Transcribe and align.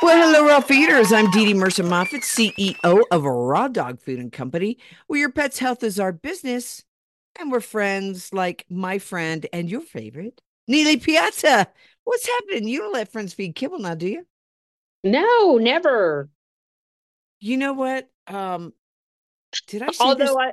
Well, 0.00 0.32
hello, 0.32 0.46
raw 0.46 0.60
feeders. 0.60 1.12
I'm 1.12 1.28
Dee 1.32 1.46
Dee 1.46 1.54
Mercer 1.54 1.82
Moffat, 1.82 2.22
CEO 2.22 3.02
of 3.10 3.24
Raw 3.24 3.66
Dog 3.66 4.00
Food 4.00 4.20
and 4.20 4.30
Company, 4.30 4.78
where 5.08 5.18
your 5.18 5.32
pet's 5.32 5.58
health 5.58 5.82
is 5.82 5.98
our 5.98 6.12
business. 6.12 6.84
And 7.38 7.50
we're 7.50 7.60
friends 7.60 8.32
like 8.32 8.64
my 8.70 8.98
friend 8.98 9.44
and 9.52 9.68
your 9.68 9.80
favorite, 9.80 10.40
Nealy 10.70 11.02
Piazza. 11.02 11.66
What's 12.04 12.28
happening? 12.28 12.68
You 12.68 12.78
don't 12.80 12.92
let 12.92 13.10
friends 13.10 13.34
feed 13.34 13.56
kibble 13.56 13.80
now, 13.80 13.96
do 13.96 14.06
you? 14.06 14.26
No, 15.02 15.58
never. 15.58 16.28
You 17.40 17.56
know 17.56 17.72
what? 17.72 18.08
Um, 18.28 18.72
did 19.66 19.82
I 19.82 19.90
see 19.90 19.96
Although 20.00 20.26
this? 20.26 20.36
I, 20.36 20.52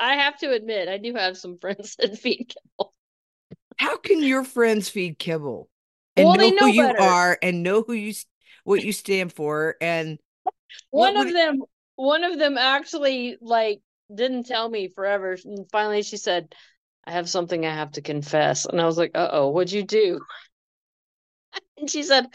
I 0.00 0.14
have 0.16 0.36
to 0.38 0.52
admit, 0.52 0.88
I 0.88 0.98
do 0.98 1.14
have 1.14 1.36
some 1.36 1.58
friends 1.60 1.94
that 1.96 2.18
feed 2.18 2.52
kibble. 2.54 2.92
How 3.76 3.96
can 3.98 4.22
your 4.22 4.42
friends 4.42 4.88
feed 4.88 5.18
kibble 5.18 5.68
and 6.16 6.26
Well, 6.26 6.36
know, 6.36 6.42
they 6.42 6.50
who 6.50 6.56
know 6.56 6.66
you 6.66 6.84
are 6.84 7.38
and 7.40 7.62
know 7.62 7.82
who 7.82 7.92
you, 7.92 8.14
what 8.64 8.84
you 8.84 8.92
stand 8.92 9.32
for? 9.32 9.76
And 9.80 10.18
What 10.90 11.14
One 11.14 11.16
of 11.16 11.24
would- 11.26 11.34
them, 11.36 11.62
one 11.96 12.24
of 12.24 12.38
them 12.38 12.56
actually 12.58 13.36
like 13.40 13.80
didn't 14.14 14.44
tell 14.44 14.68
me 14.68 14.88
forever. 14.88 15.36
And 15.44 15.68
finally, 15.70 16.02
she 16.02 16.16
said, 16.16 16.54
"I 17.04 17.12
have 17.12 17.28
something 17.28 17.64
I 17.66 17.74
have 17.74 17.92
to 17.92 18.02
confess," 18.02 18.66
and 18.66 18.80
I 18.80 18.86
was 18.86 18.98
like, 18.98 19.12
"Uh 19.14 19.28
oh, 19.32 19.50
what'd 19.50 19.72
you 19.72 19.82
do?" 19.82 20.20
And 21.76 21.90
she 21.90 22.02
said, 22.02 22.26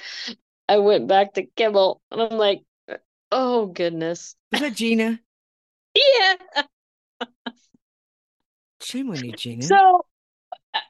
"I 0.67 0.77
went 0.79 1.07
back 1.07 1.33
to 1.33 1.43
kibble," 1.45 2.01
and 2.11 2.21
I'm 2.21 2.37
like, 2.37 2.63
"Oh 3.31 3.67
goodness, 3.67 4.35
was 4.51 4.61
that 4.61 4.75
Gina? 4.75 5.19
yeah." 5.95 6.63
Shame 8.81 9.09
on 9.09 9.23
you, 9.23 9.33
Gina. 9.33 9.63
So 9.63 10.05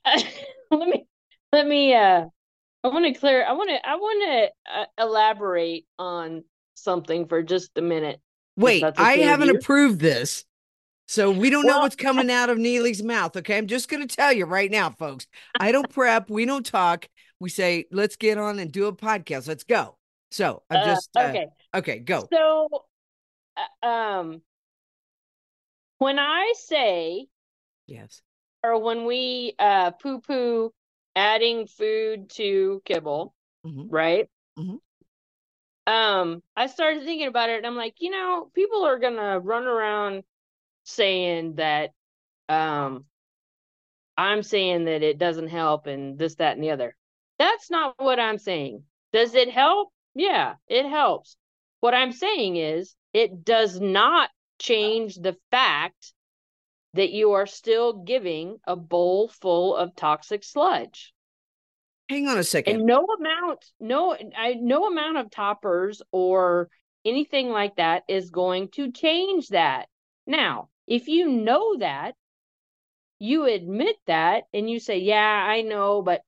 let 0.71 0.87
me 0.89 1.05
let 1.53 1.65
me 1.67 1.93
uh 1.95 2.25
I 2.85 2.89
want 2.89 3.05
to 3.05 3.19
clear 3.19 3.43
I 3.43 3.53
want 3.53 3.71
to 3.71 3.89
I 3.89 3.95
want 3.95 4.23
to 4.69 4.79
uh, 4.79 4.85
elaborate 5.03 5.87
on 5.97 6.43
something 6.75 7.27
for 7.27 7.41
just 7.41 7.71
a 7.77 7.81
minute. 7.81 8.21
Wait, 8.57 8.81
that's 8.81 8.99
I 8.99 9.13
haven't 9.13 9.49
approved 9.49 9.99
this. 9.99 10.45
So 11.07 11.31
we 11.31 11.49
don't 11.49 11.65
know 11.65 11.79
what's 11.79 11.95
coming 11.95 12.29
out 12.31 12.51
of 12.51 12.59
Nealy's 12.59 13.01
mouth. 13.01 13.35
Okay. 13.37 13.57
I'm 13.57 13.65
just 13.65 13.89
going 13.89 14.07
to 14.07 14.15
tell 14.15 14.31
you 14.31 14.45
right 14.45 14.69
now, 14.69 14.91
folks. 14.91 15.25
I 15.59 15.71
don't 15.71 15.89
prep. 15.93 16.29
We 16.29 16.45
don't 16.45 16.65
talk. 16.65 17.07
We 17.39 17.49
say, 17.49 17.85
let's 17.91 18.17
get 18.17 18.37
on 18.37 18.59
and 18.59 18.71
do 18.71 18.85
a 18.85 18.93
podcast. 18.93 19.47
Let's 19.47 19.63
go. 19.63 19.97
So 20.29 20.61
I'm 20.69 20.79
Uh, 20.79 20.85
just, 20.85 21.09
uh, 21.17 21.21
okay. 21.21 21.47
okay, 21.73 21.99
go. 21.99 22.27
So 22.31 22.69
uh, 23.83 23.85
um 23.87 24.41
when 25.97 26.19
I 26.19 26.53
say 26.57 27.25
Yes. 27.87 28.21
or 28.63 28.79
when 28.79 29.05
we 29.05 29.53
uh 29.57 29.89
poo 29.91 30.19
poo 30.21 30.71
adding 31.15 31.67
food 31.67 32.29
to 32.31 32.81
kibble, 32.85 33.33
Mhm. 33.65 33.87
right? 33.89 34.29
Mhm. 34.57 34.79
Um, 35.87 36.41
I 36.55 36.67
started 36.67 37.03
thinking 37.03 37.27
about 37.27 37.49
it 37.49 37.57
and 37.57 37.67
I'm 37.67 37.75
like, 37.75 37.95
you 37.99 38.09
know, 38.09 38.49
people 38.55 38.85
are 38.85 38.99
gonna 38.99 39.39
run 39.39 39.65
around 39.67 40.23
saying 40.83 41.55
that 41.55 41.93
um 42.49 43.05
I'm 44.17 44.43
saying 44.43 44.85
that 44.85 45.03
it 45.03 45.17
doesn't 45.17 45.49
help 45.49 45.87
and 45.87 46.17
this, 46.17 46.35
that, 46.35 46.55
and 46.55 46.63
the 46.63 46.71
other. 46.71 46.95
That's 47.37 47.69
not 47.69 47.95
what 47.97 48.19
I'm 48.19 48.37
saying. 48.37 48.83
Does 49.11 49.35
it 49.35 49.49
help? 49.51 49.91
Yeah, 50.13 50.55
it 50.67 50.85
helps. 50.87 51.37
What 51.81 51.93
I'm 51.93 52.11
saying 52.11 52.55
is 52.57 52.95
it 53.13 53.43
does 53.43 53.79
not 53.79 54.29
change 54.59 55.15
the 55.15 55.37
fact 55.51 56.13
that 56.95 57.11
you 57.11 57.33
are 57.33 57.45
still 57.45 57.93
giving 57.93 58.57
a 58.65 58.75
bowl 58.75 59.27
full 59.27 59.75
of 59.75 59.95
toxic 59.95 60.43
sludge. 60.43 61.13
Hang 62.09 62.27
on 62.27 62.37
a 62.37 62.43
second. 62.43 62.75
And 62.77 62.85
no 62.85 63.05
amount, 63.19 63.65
no, 63.79 64.15
I, 64.37 64.53
no 64.53 64.87
amount 64.87 65.17
of 65.17 65.31
toppers 65.31 66.01
or 66.11 66.69
anything 67.03 67.49
like 67.49 67.75
that 67.75 68.03
is 68.07 68.29
going 68.29 68.69
to 68.69 68.91
change 68.91 69.49
that. 69.49 69.87
Now, 70.25 70.69
if 70.87 71.07
you 71.07 71.27
know 71.29 71.77
that, 71.77 72.15
you 73.19 73.45
admit 73.45 73.95
that, 74.07 74.43
and 74.53 74.69
you 74.69 74.79
say, 74.79 74.97
"Yeah, 74.99 75.17
I 75.17 75.61
know, 75.61 76.01
but 76.01 76.21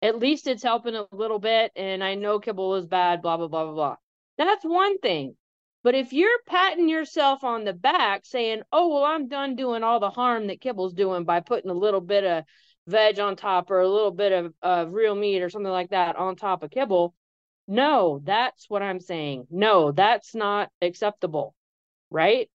at 0.00 0.18
least 0.18 0.46
it's 0.46 0.62
helping 0.62 0.94
a 0.94 1.06
little 1.10 1.40
bit, 1.40 1.72
and 1.74 2.04
I 2.04 2.14
know 2.14 2.38
kibble 2.38 2.76
is 2.76 2.86
bad." 2.86 3.20
Blah 3.20 3.36
blah 3.36 3.48
blah 3.48 3.64
blah 3.64 3.74
blah. 3.74 3.96
That's 4.38 4.64
one 4.64 4.98
thing. 4.98 5.36
But 5.82 5.94
if 5.94 6.12
you're 6.12 6.38
patting 6.46 6.88
yourself 6.88 7.42
on 7.42 7.64
the 7.64 7.72
back, 7.72 8.26
saying, 8.26 8.62
"Oh 8.72 8.88
well, 8.88 9.04
I'm 9.04 9.28
done 9.28 9.56
doing 9.56 9.82
all 9.82 10.00
the 10.00 10.10
harm 10.10 10.48
that 10.48 10.60
kibble's 10.60 10.92
doing 10.92 11.24
by 11.24 11.40
putting 11.40 11.70
a 11.70 11.74
little 11.74 12.00
bit 12.00 12.24
of 12.24 12.44
veg 12.86 13.18
on 13.18 13.36
top 13.36 13.70
or 13.70 13.80
a 13.80 13.88
little 13.88 14.10
bit 14.10 14.32
of, 14.32 14.54
of 14.62 14.92
real 14.92 15.14
meat 15.14 15.42
or 15.42 15.48
something 15.48 15.72
like 15.72 15.90
that 15.90 16.16
on 16.16 16.36
top 16.36 16.62
of 16.62 16.70
kibble. 16.70 17.14
No, 17.66 18.20
that's 18.24 18.68
what 18.68 18.82
I'm 18.82 19.00
saying. 19.00 19.46
No, 19.50 19.92
that's 19.92 20.34
not 20.34 20.70
acceptable. 20.82 21.54
Right? 22.10 22.50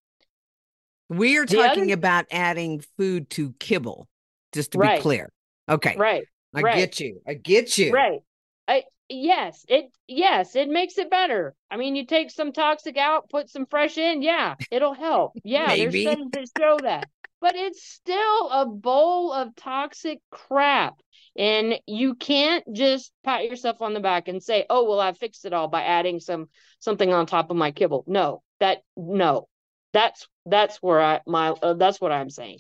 we 1.10 1.38
are 1.38 1.46
the 1.46 1.60
other- 1.60 1.68
talking 1.70 1.92
about 1.92 2.26
adding 2.32 2.84
food 2.98 3.30
to 3.32 3.54
kibble, 3.60 4.08
just 4.54 4.72
to 4.72 4.80
be 4.80 4.98
clear. 5.00 5.32
Okay. 5.70 5.96
Right. 5.98 6.26
I 6.54 6.62
right. 6.62 6.76
get 6.76 7.00
you. 7.00 7.22
I 7.28 7.34
get 7.34 7.78
you. 7.78 7.92
Right. 7.92 8.20
I 8.68 8.84
yes, 9.10 9.66
it 9.68 9.86
yes, 10.08 10.56
it 10.56 10.70
makes 10.70 10.98
it 10.98 11.10
better. 11.10 11.56
I 11.70 11.78
mean, 11.78 11.96
you 11.96 12.06
take 12.06 12.32
some 12.32 12.52
toxic 12.52 12.98
out, 12.98 13.30
put 13.30 13.50
some 13.50 13.66
fresh 13.66 13.98
in, 13.98 14.22
yeah, 14.22 14.56
it'll 14.72 14.94
help. 14.94 15.34
Yeah, 15.44 15.68
Maybe. 15.68 16.04
there's 16.04 16.26
studies 16.28 16.32
that 16.32 16.62
show 16.62 16.82
that. 16.82 17.08
But 17.42 17.56
it's 17.56 17.84
still 17.84 18.50
a 18.50 18.66
bowl 18.66 19.32
of 19.32 19.56
toxic 19.56 20.20
crap. 20.32 20.96
And 21.38 21.76
you 21.86 22.16
can't 22.16 22.64
just 22.74 23.12
pat 23.24 23.44
yourself 23.44 23.82
on 23.82 23.94
the 23.94 24.00
back 24.00 24.28
and 24.30 24.42
say, 24.42 24.66
"Oh, 24.70 24.86
well, 24.86 25.00
I 25.02 25.12
fixed 25.14 25.46
it 25.46 25.54
all 25.54 25.68
by 25.68 25.84
adding 25.84 26.20
some 26.20 26.50
something 26.80 27.12
on 27.12 27.26
top 27.26 27.52
of 27.52 27.58
my 27.58 27.72
kibble." 27.72 28.06
No, 28.08 28.42
that 28.60 28.84
no, 28.96 29.48
that's 29.92 30.28
that's 30.46 30.78
where 30.82 31.02
I 31.02 31.22
my 31.28 31.50
uh, 31.50 31.74
that's 31.74 32.00
what 32.00 32.12
I'm 32.14 32.30
saying. 32.30 32.60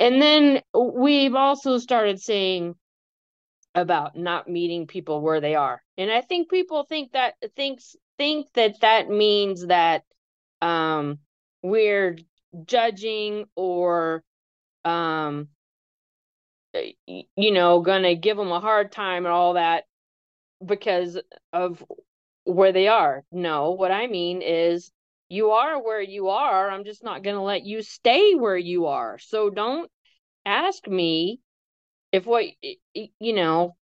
And 0.00 0.20
then 0.20 0.60
we've 0.74 1.34
also 1.34 1.78
started 1.78 2.20
saying 2.20 2.74
about 3.74 4.16
not 4.16 4.48
meeting 4.48 4.86
people 4.86 5.20
where 5.20 5.40
they 5.40 5.54
are. 5.54 5.82
And 5.96 6.10
I 6.10 6.20
think 6.20 6.50
people 6.50 6.84
think 6.84 7.12
that 7.12 7.34
thinks 7.56 7.96
think 8.18 8.46
that 8.54 8.80
that 8.80 9.08
means 9.08 9.66
that 9.66 10.04
um 10.60 11.18
we're 11.62 12.18
judging 12.66 13.46
or 13.56 14.22
um 14.84 15.48
you 17.06 17.52
know 17.52 17.80
to 18.02 18.14
give 18.14 18.36
them 18.36 18.52
a 18.52 18.60
hard 18.60 18.92
time 18.92 19.24
and 19.24 19.32
all 19.32 19.54
that 19.54 19.84
because 20.64 21.20
of 21.52 21.84
where 22.44 22.72
they 22.72 22.88
are. 22.88 23.24
No, 23.30 23.72
what 23.72 23.90
I 23.90 24.06
mean 24.06 24.42
is 24.42 24.90
you 25.28 25.52
are 25.52 25.82
where 25.82 26.00
you 26.00 26.28
are. 26.28 26.70
I'm 26.70 26.84
just 26.84 27.02
not 27.02 27.22
to 27.36 27.42
let 27.42 27.64
you 27.64 27.82
stay 27.82 28.34
where 28.34 28.56
you 28.56 28.86
are. 28.86 29.18
So 29.18 29.50
don't 29.50 29.90
ask 30.44 30.86
me 30.86 31.40
if 32.12 32.26
what 32.26 32.44
you 32.94 33.32
know 33.32 33.76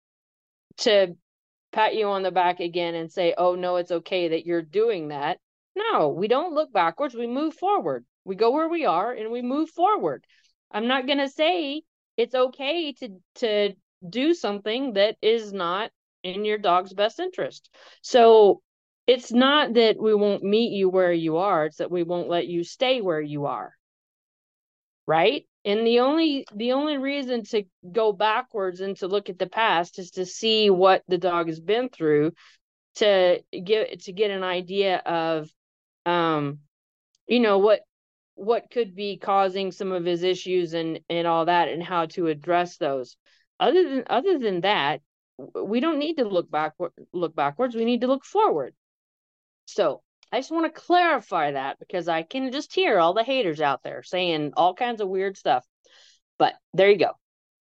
to 0.78 1.16
pat 1.72 1.94
you 1.94 2.06
on 2.06 2.22
the 2.22 2.30
back 2.30 2.60
again 2.60 2.94
and 2.94 3.10
say, 3.10 3.34
"Oh 3.36 3.54
no, 3.54 3.76
it's 3.76 3.90
okay 3.90 4.28
that 4.28 4.46
you're 4.46 4.62
doing 4.62 5.08
that." 5.08 5.38
No, 5.76 6.08
we 6.08 6.28
don't 6.28 6.54
look 6.54 6.72
backwards. 6.72 7.14
We 7.14 7.26
move 7.26 7.54
forward. 7.54 8.04
We 8.24 8.36
go 8.36 8.50
where 8.50 8.68
we 8.68 8.84
are 8.84 9.12
and 9.12 9.30
we 9.30 9.42
move 9.42 9.70
forward. 9.70 10.24
I'm 10.70 10.86
not 10.86 11.06
going 11.06 11.18
to 11.18 11.28
say 11.28 11.82
it's 12.16 12.34
okay 12.34 12.92
to 12.94 13.20
to 13.36 13.74
do 14.08 14.34
something 14.34 14.94
that 14.94 15.16
is 15.22 15.52
not 15.52 15.90
in 16.22 16.44
your 16.44 16.58
dog's 16.58 16.92
best 16.92 17.20
interest. 17.20 17.70
So 18.02 18.62
it's 19.06 19.32
not 19.32 19.74
that 19.74 19.96
we 20.00 20.14
won't 20.14 20.42
meet 20.42 20.72
you 20.72 20.90
where 20.90 21.12
you 21.12 21.38
are, 21.38 21.66
it's 21.66 21.78
that 21.78 21.90
we 21.90 22.02
won't 22.02 22.28
let 22.28 22.46
you 22.46 22.64
stay 22.64 23.00
where 23.00 23.20
you 23.20 23.46
are. 23.46 23.72
Right? 25.06 25.46
And 25.68 25.86
the 25.86 26.00
only 26.00 26.46
the 26.54 26.72
only 26.72 26.96
reason 26.96 27.44
to 27.50 27.64
go 27.92 28.10
backwards 28.10 28.80
and 28.80 28.96
to 28.96 29.06
look 29.06 29.28
at 29.28 29.38
the 29.38 29.46
past 29.46 29.98
is 29.98 30.12
to 30.12 30.24
see 30.24 30.70
what 30.70 31.02
the 31.08 31.18
dog 31.18 31.48
has 31.48 31.60
been 31.60 31.90
through 31.90 32.32
to 32.94 33.42
get 33.52 34.00
to 34.04 34.12
get 34.14 34.30
an 34.30 34.42
idea 34.42 34.96
of 34.96 35.50
um 36.06 36.60
you 37.26 37.40
know 37.40 37.58
what 37.58 37.82
what 38.34 38.70
could 38.70 38.94
be 38.94 39.18
causing 39.18 39.70
some 39.70 39.92
of 39.92 40.06
his 40.06 40.22
issues 40.22 40.72
and 40.72 41.00
and 41.10 41.26
all 41.26 41.44
that 41.44 41.68
and 41.68 41.82
how 41.82 42.06
to 42.06 42.28
address 42.28 42.78
those. 42.78 43.18
Other 43.60 43.86
than 43.90 44.04
other 44.08 44.38
than 44.38 44.62
that 44.62 45.02
we 45.54 45.80
don't 45.80 45.98
need 45.98 46.14
to 46.14 46.24
look 46.24 46.50
backward 46.50 46.92
look 47.12 47.36
backwards. 47.36 47.76
We 47.76 47.84
need 47.84 48.00
to 48.00 48.06
look 48.06 48.24
forward. 48.24 48.74
So 49.66 50.00
i 50.32 50.38
just 50.38 50.50
want 50.50 50.72
to 50.72 50.80
clarify 50.80 51.52
that 51.52 51.78
because 51.78 52.08
i 52.08 52.22
can 52.22 52.50
just 52.52 52.72
hear 52.74 52.98
all 52.98 53.14
the 53.14 53.24
haters 53.24 53.60
out 53.60 53.82
there 53.82 54.02
saying 54.02 54.52
all 54.56 54.74
kinds 54.74 55.00
of 55.00 55.08
weird 55.08 55.36
stuff 55.36 55.64
but 56.38 56.54
there 56.74 56.90
you 56.90 56.98
go 56.98 57.12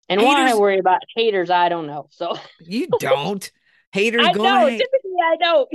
and 0.08 0.20
why 0.22 0.34
i 0.42 0.44
Haters- 0.46 0.58
worry 0.60 0.78
about 0.78 1.00
haters 1.16 1.50
i 1.50 1.68
don't 1.68 1.86
know 1.86 2.06
so 2.10 2.36
You 2.60 2.88
don't. 3.00 3.50
Haters 3.92 4.26
i 4.26 4.32
go 4.32 4.42
know 4.42 4.66
hate. 4.66 4.82
i 5.22 5.36
don't 5.40 5.68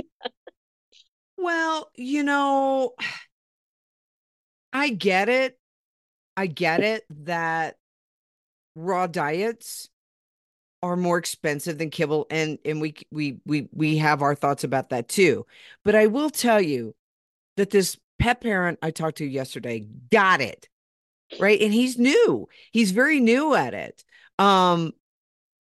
Well, 1.36 1.90
you 1.96 2.22
know, 2.22 2.92
I 4.72 4.88
get 4.90 5.28
it. 5.28 5.58
I 6.36 6.46
get 6.46 6.80
it 6.80 7.02
that 7.24 7.76
raw 8.76 9.06
diets 9.08 9.88
are 10.84 10.96
more 10.96 11.18
expensive 11.18 11.78
than 11.78 11.90
kibble 11.90 12.26
and 12.30 12.58
and 12.64 12.80
we 12.80 12.94
we 13.10 13.38
we 13.46 13.68
we 13.72 13.96
have 13.96 14.22
our 14.22 14.34
thoughts 14.34 14.64
about 14.64 14.90
that 14.90 15.08
too. 15.08 15.46
But 15.84 15.94
I 15.94 16.06
will 16.06 16.30
tell 16.30 16.60
you 16.60 16.94
that 17.56 17.70
this 17.70 17.96
pet 18.18 18.40
parent 18.40 18.78
I 18.82 18.90
talked 18.90 19.18
to 19.18 19.26
yesterday 19.26 19.86
got 20.10 20.40
it. 20.40 20.68
Right? 21.40 21.60
And 21.60 21.72
he's 21.72 21.98
new. 21.98 22.48
He's 22.70 22.92
very 22.92 23.18
new 23.20 23.54
at 23.54 23.74
it. 23.74 24.04
Um 24.38 24.92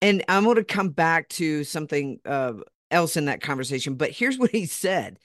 and 0.01 0.23
I'm 0.27 0.43
going 0.43 0.57
to 0.57 0.65
come 0.65 0.89
back 0.89 1.29
to 1.29 1.63
something 1.63 2.19
uh, 2.25 2.55
else 2.91 3.15
in 3.15 3.25
that 3.25 3.41
conversation, 3.41 3.95
but 3.95 4.11
here's 4.11 4.37
what 4.37 4.51
he 4.51 4.65
said 4.65 5.17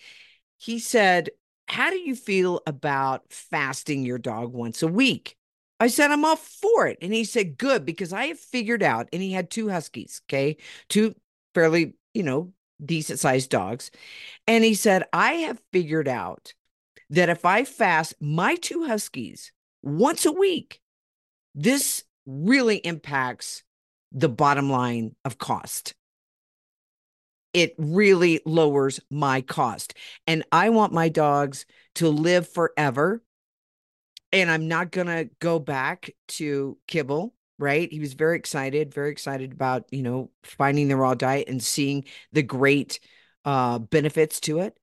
he 0.59 0.79
said, 0.79 1.31
How 1.67 1.91
do 1.91 1.99
you 1.99 2.15
feel 2.15 2.61
about 2.67 3.33
fasting 3.33 4.05
your 4.05 4.19
dog 4.19 4.53
once 4.53 4.83
a 4.83 4.89
week? 4.89 5.38
I 5.81 5.89
said, 5.89 6.11
I'm 6.11 6.25
all 6.25 6.37
for 6.37 6.87
it. 6.87 6.99
And 7.01 7.13
he 7.13 7.25
said, 7.25 7.59
Good, 7.59 7.85
because 7.85 8.13
I 8.13 8.27
have 8.27 8.39
figured 8.39 8.83
out, 8.83 9.09
and 9.13 9.23
he 9.23 9.33
had 9.33 9.51
two 9.51 9.69
huskies, 9.69 10.23
okay, 10.27 10.57
two 10.89 11.15
fairly, 11.55 11.95
you 12.15 12.23
know, 12.23 12.53
decent 12.85 13.19
sized 13.19 13.51
dogs. 13.51 13.91
And 14.47 14.65
he 14.65 14.75
said, 14.75 15.05
I 15.13 15.33
have 15.33 15.61
figured 15.73 16.09
out 16.09 16.53
that 17.11 17.29
if 17.29 17.45
I 17.45 17.65
fast 17.65 18.15
my 18.21 18.57
two 18.57 18.87
huskies 18.87 19.53
once 19.83 20.27
a 20.27 20.33
week, 20.33 20.81
this 21.55 22.05
really 22.27 22.77
impacts 22.77 23.63
the 24.13 24.29
bottom 24.29 24.71
line 24.71 25.15
of 25.25 25.39
cost 25.39 25.95
it 27.53 27.75
really 27.79 28.41
lowers 28.45 29.01
my 29.11 29.41
cost. 29.41 29.95
And 30.27 30.45
I 30.53 30.71
want 30.71 30.93
my 30.93 31.09
dogs 31.09 31.67
to 31.97 32.09
live 32.09 32.49
forever. 32.49 33.23
And 34.33 34.51
I'm 34.51 34.69
not 34.69 34.91
going 34.91 35.07
to 35.07 35.31
go 35.41 35.59
back 35.59 36.11
to 36.29 36.77
kibble, 36.87 37.35
right? 37.59 37.91
He 37.91 38.01
was 38.01 38.15
very 38.15 38.37
excited, 38.37 38.93
very 38.93 39.11
excited 39.11 39.53
about, 39.53 39.87
you 39.91 40.03
know, 40.03 40.31
finding 40.43 40.89
the 40.89 40.97
raw 40.97 41.15
diet 41.15 41.49
and 41.49 41.63
seeing 41.63 42.05
the 42.33 42.43
great 42.43 43.01
uh, 43.45 43.79
benefits 43.79 44.41
to 44.41 44.61
it. 44.61 44.77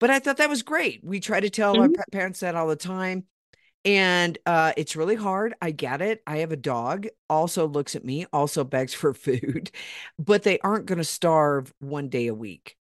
But 0.00 0.10
I 0.10 0.18
thought 0.20 0.38
that 0.38 0.50
was 0.50 0.62
great. 0.62 1.02
We 1.04 1.20
try 1.20 1.40
to 1.40 1.50
tell 1.50 1.80
our 1.80 1.88
Mhm. 1.88 1.94
pet 1.94 2.10
parents 2.12 2.40
that 2.40 2.54
all 2.56 2.68
the 2.68 2.76
time. 2.76 3.24
And 3.84 4.38
uh, 4.46 4.72
it's 4.76 4.96
really 4.96 5.14
hard. 5.16 5.54
I 5.62 5.70
get 5.72 6.02
it. 6.02 6.22
I 6.26 6.38
have 6.38 6.52
a 6.52 6.56
dog, 6.56 7.06
also 7.30 7.68
looks 7.68 7.96
at 7.96 8.04
me, 8.04 8.26
also 8.32 8.64
begs 8.64 8.94
for 8.94 9.14
food, 9.14 9.70
but 10.18 10.42
they 10.42 10.58
aren't 10.60 10.86
going 10.86 10.98
to 10.98 11.04
starve 11.04 11.72
one 11.80 12.08
day 12.08 12.28
a 12.28 12.34
week 12.34 12.76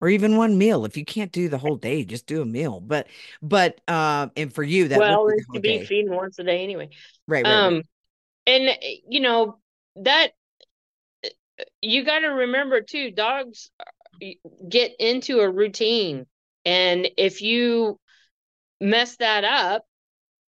or 0.00 0.08
even 0.08 0.36
one 0.36 0.58
meal. 0.58 0.84
If 0.84 0.96
you 0.96 1.04
can't 1.04 1.32
do 1.32 1.48
the 1.48 1.58
whole 1.58 1.76
day, 1.76 2.04
just 2.04 2.26
do 2.26 2.42
a 2.42 2.46
meal. 2.46 2.80
But, 2.80 3.08
but, 3.42 3.80
uh, 3.88 4.28
and 4.36 4.52
for 4.52 4.62
you, 4.62 4.88
that 4.88 5.04
well 5.04 5.24
would 5.24 5.26
be 5.26 5.34
it 5.38 5.46
should 5.52 5.64
be 5.64 5.78
feeding 5.78 6.14
once 6.14 6.38
a 6.38 6.44
day 6.44 6.62
anyway 6.62 6.88
Right, 7.26 7.46
right, 7.46 7.62
right. 7.62 7.78
um 7.78 7.82
and 8.46 8.68
uh, 8.70 8.74
you 9.08 9.20
know 9.20 9.58
that 9.96 10.32
uh, 11.24 11.64
you 11.80 12.04
got 12.04 12.20
to 12.20 12.28
remember 12.28 12.80
too 12.80 13.10
dogs 13.10 13.70
uh, 13.80 14.26
get 14.68 14.92
into 14.98 15.40
a 15.40 15.50
routine 15.50 16.26
and 16.64 17.08
if 17.16 17.40
you 17.42 17.98
mess 18.80 19.16
that 19.16 19.44
up 19.44 19.84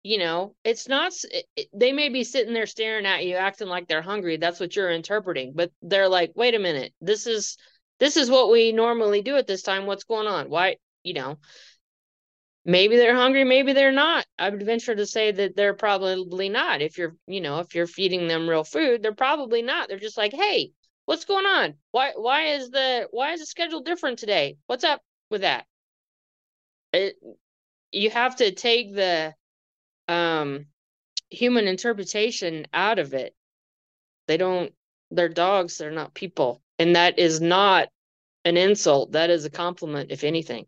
you 0.05 0.19
know 0.19 0.55
it's 0.65 0.89
not 0.89 1.13
it- 1.57 1.69
they 1.75 1.93
may 1.93 2.09
be 2.09 2.25
sitting 2.25 2.55
there 2.55 2.67
staring 2.67 3.07
at 3.07 3.25
you 3.27 3.37
acting 3.37 3.69
like 3.69 3.89
they're 3.89 4.03
hungry 4.03 4.37
that's 4.39 4.61
what 4.61 4.77
you're 4.77 4.91
interpreting 4.91 5.53
but 5.55 5.71
they're 5.83 6.09
like 6.09 6.33
wait 6.37 6.55
a 6.55 6.59
minute 6.59 6.93
this 7.01 7.27
is 7.27 7.57
this 8.01 8.17
is 8.17 8.31
what 8.31 8.51
we 8.51 8.73
normally 8.73 9.23
do 9.23 9.37
at 9.37 9.47
this 9.47 9.63
time. 9.63 9.87
What's 9.87 10.05
going 10.05 10.27
on? 10.27 10.51
Why 10.51 10.77
you 11.05 11.15
know 11.15 11.39
maybe 12.65 12.97
they're 12.97 13.15
hungry 13.15 13.45
maybe 13.45 13.73
they're 13.73 13.93
not. 13.93 14.27
I 14.39 14.49
would 14.51 14.63
venture 14.63 14.95
to 14.95 15.07
say 15.07 15.31
that 15.31 15.55
they're 15.55 15.75
probably 15.75 16.49
not. 16.49 16.83
If 16.83 16.99
you're 16.99 17.17
you 17.27 17.41
know 17.41 17.61
if 17.61 17.75
you're 17.75 17.87
feeding 17.87 18.27
them 18.27 18.49
real 18.49 18.65
food 18.65 19.03
they're 19.03 19.15
probably 19.15 19.63
not. 19.63 19.89
They're 19.89 19.99
just 19.99 20.19
like 20.19 20.33
hey 20.33 20.73
what's 21.05 21.25
going 21.25 21.47
on? 21.47 21.75
Why 21.91 22.13
why 22.17 22.55
is 22.55 22.71
the 22.71 23.09
why 23.11 23.33
is 23.33 23.41
the 23.41 23.47
schedule 23.47 23.83
different 23.83 24.19
today? 24.19 24.57
What's 24.67 24.85
up 24.85 25.03
with 25.31 25.43
that? 25.43 25.67
It, 26.93 27.17
you 27.93 28.11
have 28.11 28.37
to 28.37 28.53
take 28.53 28.95
the 28.95 29.35
um 30.09 30.67
human 31.29 31.69
interpretation 31.69 32.67
out 32.73 32.99
of 32.99 33.15
it. 33.15 33.35
They 34.27 34.37
don't 34.37 34.73
they're 35.11 35.29
dogs 35.29 35.79
they're 35.79 35.91
not 35.91 36.15
people 36.15 36.63
and 36.81 36.97
that 36.97 37.21
is 37.21 37.41
not 37.43 37.89
an 38.47 38.57
insult 38.59 39.13
that 39.13 39.31
is 39.31 39.47
a 39.47 39.51
compliment 39.51 40.11
if 40.13 40.25
anything 40.25 40.67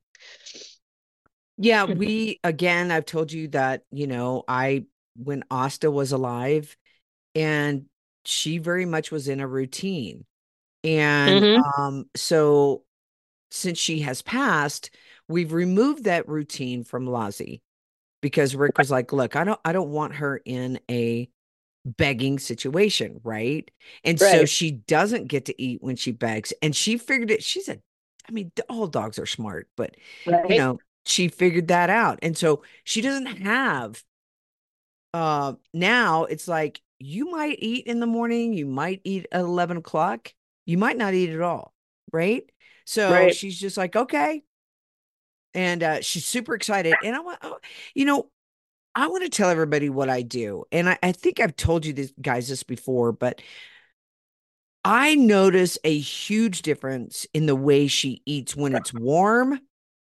Yeah, 1.59 1.85
we 1.85 2.41
again, 2.45 2.91
I've 2.91 3.05
told 3.05 3.33
you 3.33 3.49
that, 3.49 3.85
you 3.91 4.07
know, 4.07 4.45
I 4.49 4.87
when 5.17 5.45
Asta 5.51 5.91
was 5.91 6.13
alive 6.13 6.77
and 7.37 7.87
she 8.27 8.59
very 8.59 8.87
much 8.87 9.11
was 9.13 9.29
in 9.29 9.41
a 9.41 9.49
routine. 9.49 10.27
And 10.85 11.45
Mhm. 11.45 11.63
um 11.79 12.11
so 12.17 12.85
since 13.53 13.79
she 13.79 14.01
has 14.03 14.23
passed, 14.23 14.91
we've 15.29 15.53
removed 15.55 16.05
that 16.05 16.29
routine 16.29 16.85
from 16.85 17.07
Lazi 17.07 17.63
because 18.23 18.57
Rick 18.57 18.79
was 18.79 18.91
like, 18.93 19.13
"Look, 19.13 19.37
I 19.37 19.45
don't 19.45 19.61
I 19.65 19.73
don't 19.75 19.91
want 19.93 20.17
her 20.17 20.41
in 20.45 20.81
a 20.91 21.31
begging 21.85 22.39
situation, 22.39 23.21
right? 23.25 23.71
And 24.05 24.21
so 24.21 24.45
she 24.45 24.71
doesn't 24.73 25.29
get 25.29 25.47
to 25.47 25.63
eat 25.63 25.83
when 25.83 25.97
she 25.97 26.13
begs. 26.13 26.53
And 26.63 26.75
she 26.77 26.99
figured 26.99 27.31
it. 27.31 27.43
She's 27.43 27.69
a 27.69 27.79
I 28.29 28.33
mean, 28.33 28.53
all 28.69 28.87
dogs 28.87 29.19
are 29.19 29.27
smart, 29.27 29.69
but 29.77 29.97
right 30.27 30.47
you 30.47 30.55
know 30.55 30.81
she 31.05 31.29
figured 31.29 31.69
that 31.69 31.91
out 31.91 32.19
and 32.23 32.37
so 32.39 32.63
she 32.85 33.01
doesn't 33.01 33.27
have 33.27 34.03
uh 35.15 35.53
now 35.75 36.25
it's 36.25 36.49
like 36.49 36.81
you 36.99 37.31
might 37.31 37.59
eat 37.61 37.87
in 37.87 38.01
the 38.01 38.07
morning 38.07 38.53
you 38.53 38.67
might 38.67 39.01
eat 39.05 39.27
at 39.33 39.41
11 39.41 39.77
o'clock 39.77 40.33
you 40.65 40.79
might 40.79 40.97
not 40.97 41.15
eat 41.15 41.31
at 41.31 41.41
all 41.41 41.75
right 42.13 42.45
so 42.87 43.13
Right. 43.13 43.35
she's 43.35 43.59
just 43.59 43.77
like 43.77 43.95
okay 43.97 44.43
and 45.55 45.83
uh 45.83 46.01
she's 46.01 46.25
super 46.25 46.55
excited 46.55 46.99
and 47.03 47.15
i 47.15 47.21
want 47.21 47.39
oh, 47.43 47.59
you 47.95 48.05
know 48.05 48.31
i 48.95 49.07
want 49.09 49.23
to 49.23 49.31
tell 49.31 49.49
everybody 49.51 49.89
what 49.89 50.09
i 50.09 50.23
do 50.23 50.65
and 50.73 50.89
I, 50.89 50.99
I 51.03 51.13
think 51.13 51.41
i've 51.41 51.57
told 51.57 51.87
you 51.87 51.93
this 51.93 52.13
guys 52.21 52.49
this 52.49 52.63
before 52.63 53.13
but 53.13 53.41
i 54.85 55.15
notice 55.15 55.79
a 55.85 55.97
huge 55.99 56.63
difference 56.63 57.27
in 57.35 57.47
the 57.47 57.57
way 57.57 57.87
she 57.87 58.23
eats 58.27 58.57
when 58.57 58.75
it's 58.75 58.93
warm 58.93 59.61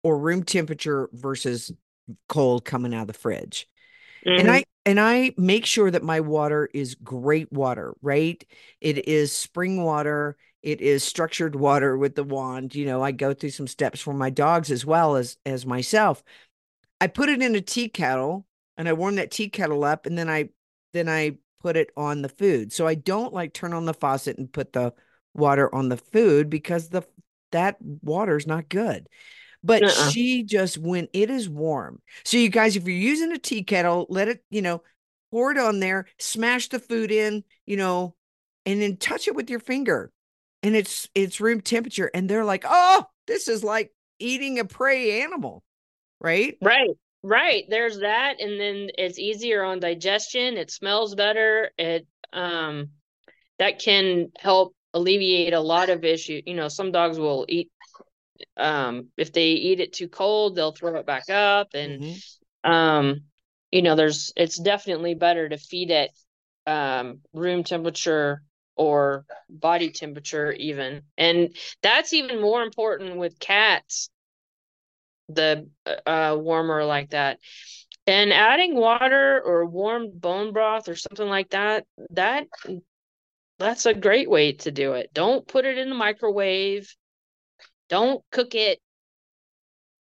or 0.04 0.18
room 0.20 0.44
temperature 0.44 1.10
versus 1.14 1.72
cold 2.30 2.66
coming 2.66 2.94
out 2.96 3.02
of 3.04 3.08
the 3.08 3.14
fridge. 3.14 3.68
And 4.38 4.48
Mhm. 4.48 4.52
I 4.52 4.66
and 4.86 5.00
I 5.00 5.34
make 5.38 5.66
sure 5.66 5.92
that 5.92 6.04
my 6.04 6.22
water 6.22 6.70
is 6.74 6.96
great 6.96 7.52
water, 7.52 7.96
right? 8.02 8.44
It 8.82 9.08
is 9.08 9.32
spring 9.32 9.84
water, 9.84 10.38
it 10.64 10.82
is 10.82 11.04
structured 11.04 11.56
water 11.56 11.98
with 11.98 12.16
the 12.16 12.24
wand. 12.24 12.76
You 12.76 12.86
know, 12.86 13.04
I 13.04 13.12
go 13.12 13.34
through 13.34 13.52
some 13.52 13.68
steps 13.68 14.02
for 14.02 14.14
my 14.14 14.30
dogs 14.32 14.72
as 14.72 14.86
well 14.86 15.16
as 15.18 15.38
as 15.46 15.66
myself. 15.66 16.24
I 17.02 17.08
put 17.08 17.30
it 17.30 17.42
in 17.42 17.56
a 17.56 17.62
tea 17.62 17.90
kettle 17.90 18.46
and 18.78 18.88
I 18.88 18.94
warm 18.94 19.16
that 19.16 19.32
tea 19.32 19.50
kettle 19.50 19.84
up 19.84 20.06
and 20.06 20.18
then 20.18 20.30
I 20.30 20.50
then 20.94 21.10
I 21.10 21.38
put 21.62 21.78
it 21.78 21.92
on 21.98 22.22
the 22.22 22.30
food. 22.30 22.72
So 22.72 22.88
I 22.88 22.96
don't 22.96 23.34
like 23.34 23.54
turn 23.54 23.74
on 23.74 23.86
the 23.86 23.94
faucet 23.94 24.38
and 24.38 24.52
put 24.52 24.74
the 24.74 24.94
water 25.34 25.74
on 25.74 25.90
the 25.90 25.98
food 25.98 26.50
because 26.50 26.90
the 26.90 27.04
that 27.52 27.78
water's 27.82 28.48
not 28.48 28.70
good. 28.70 29.08
But 29.64 29.84
Uh-uh. 29.84 30.10
she 30.10 30.44
just 30.44 30.78
when 30.78 31.08
it 31.12 31.30
is 31.30 31.50
warm. 31.50 32.02
So 32.24 32.38
you 32.38 32.50
guys, 32.50 32.76
if 32.76 32.84
you're 32.84 32.96
using 32.96 33.32
a 33.32 33.40
tea 33.40 33.64
kettle, 33.64 34.06
let 34.10 34.28
it, 34.28 34.44
you 34.52 34.62
know, 34.62 34.84
pour 35.32 35.52
it 35.52 35.58
on 35.58 35.80
there, 35.80 36.06
smash 36.20 36.70
the 36.70 36.80
food 36.80 37.12
in, 37.12 37.44
you 37.66 37.78
know, 37.78 38.16
and 38.66 38.82
then 38.82 38.98
touch 38.98 39.28
it 39.28 39.36
with 39.36 39.50
your 39.50 39.60
finger. 39.60 40.12
And 40.62 40.76
it's 40.76 41.10
it's 41.16 41.42
room 41.42 41.62
temperature. 41.62 42.12
And 42.14 42.30
they're 42.30 42.46
like, 42.46 42.64
oh, 42.68 43.06
this 43.28 43.48
is 43.48 43.64
like 43.64 43.92
eating 44.20 44.60
a 44.60 44.66
prey 44.66 45.22
animal, 45.24 45.64
right? 46.20 46.58
Right, 46.62 46.92
right. 47.26 47.66
There's 47.70 48.00
that, 48.00 48.42
and 48.42 48.60
then 48.60 48.90
it's 48.98 49.20
easier 49.20 49.64
on 49.64 49.82
digestion. 49.82 50.58
It 50.58 50.72
smells 50.72 51.16
better. 51.16 51.72
It 51.78 52.08
um 52.34 52.92
that 53.60 53.80
can 53.80 54.32
help 54.38 54.76
alleviate 54.94 55.54
a 55.54 55.60
lot 55.62 55.90
of 55.90 56.06
issue. 56.06 56.42
You 56.46 56.56
know, 56.56 56.70
some 56.70 56.92
dogs 56.92 57.20
will 57.20 57.46
eat 57.50 57.72
um 58.58 59.10
if 59.18 59.34
they 59.34 59.52
eat 59.52 59.80
it 59.82 59.94
too 59.94 60.10
cold, 60.10 60.56
they'll 60.56 60.72
throw 60.74 60.98
it 60.98 61.08
back 61.08 61.30
up 61.30 61.70
and 61.76 62.02
Mhm. 62.02 62.22
um 62.64 63.22
you 63.72 63.82
know, 63.84 63.96
there's 63.96 64.34
it's 64.38 64.60
definitely 64.60 65.16
better 65.16 65.50
to 65.50 65.58
feed 65.58 65.92
it 65.92 66.12
um 66.68 67.22
room 67.34 67.64
temperature 67.64 68.44
or 68.78 69.26
body 69.50 69.92
temperature 69.92 70.52
even 70.54 71.04
and 71.18 71.56
that's 71.82 72.14
even 72.14 72.42
more 72.42 72.64
important 72.64 73.18
with 73.18 73.40
cats 73.40 74.10
the 75.30 75.68
uh, 76.06 76.36
warmer 76.40 76.84
like 76.86 77.12
that. 77.12 77.40
And 78.08 78.32
adding 78.32 78.76
water 78.76 79.42
or 79.44 79.66
warm 79.66 80.12
bone 80.14 80.54
broth 80.54 80.88
or 80.88 80.96
something 80.96 81.28
like 81.28 81.50
that 81.52 81.86
that 82.12 82.46
that's 83.58 83.86
a 83.86 83.94
great 83.94 84.30
way 84.30 84.52
to 84.54 84.72
do 84.72 84.94
it. 84.94 85.12
Don't 85.14 85.48
put 85.48 85.66
it 85.66 85.78
in 85.78 85.90
the 85.90 85.96
microwave. 85.96 86.94
Don't 87.90 88.24
cook 88.32 88.54
it. 88.54 88.80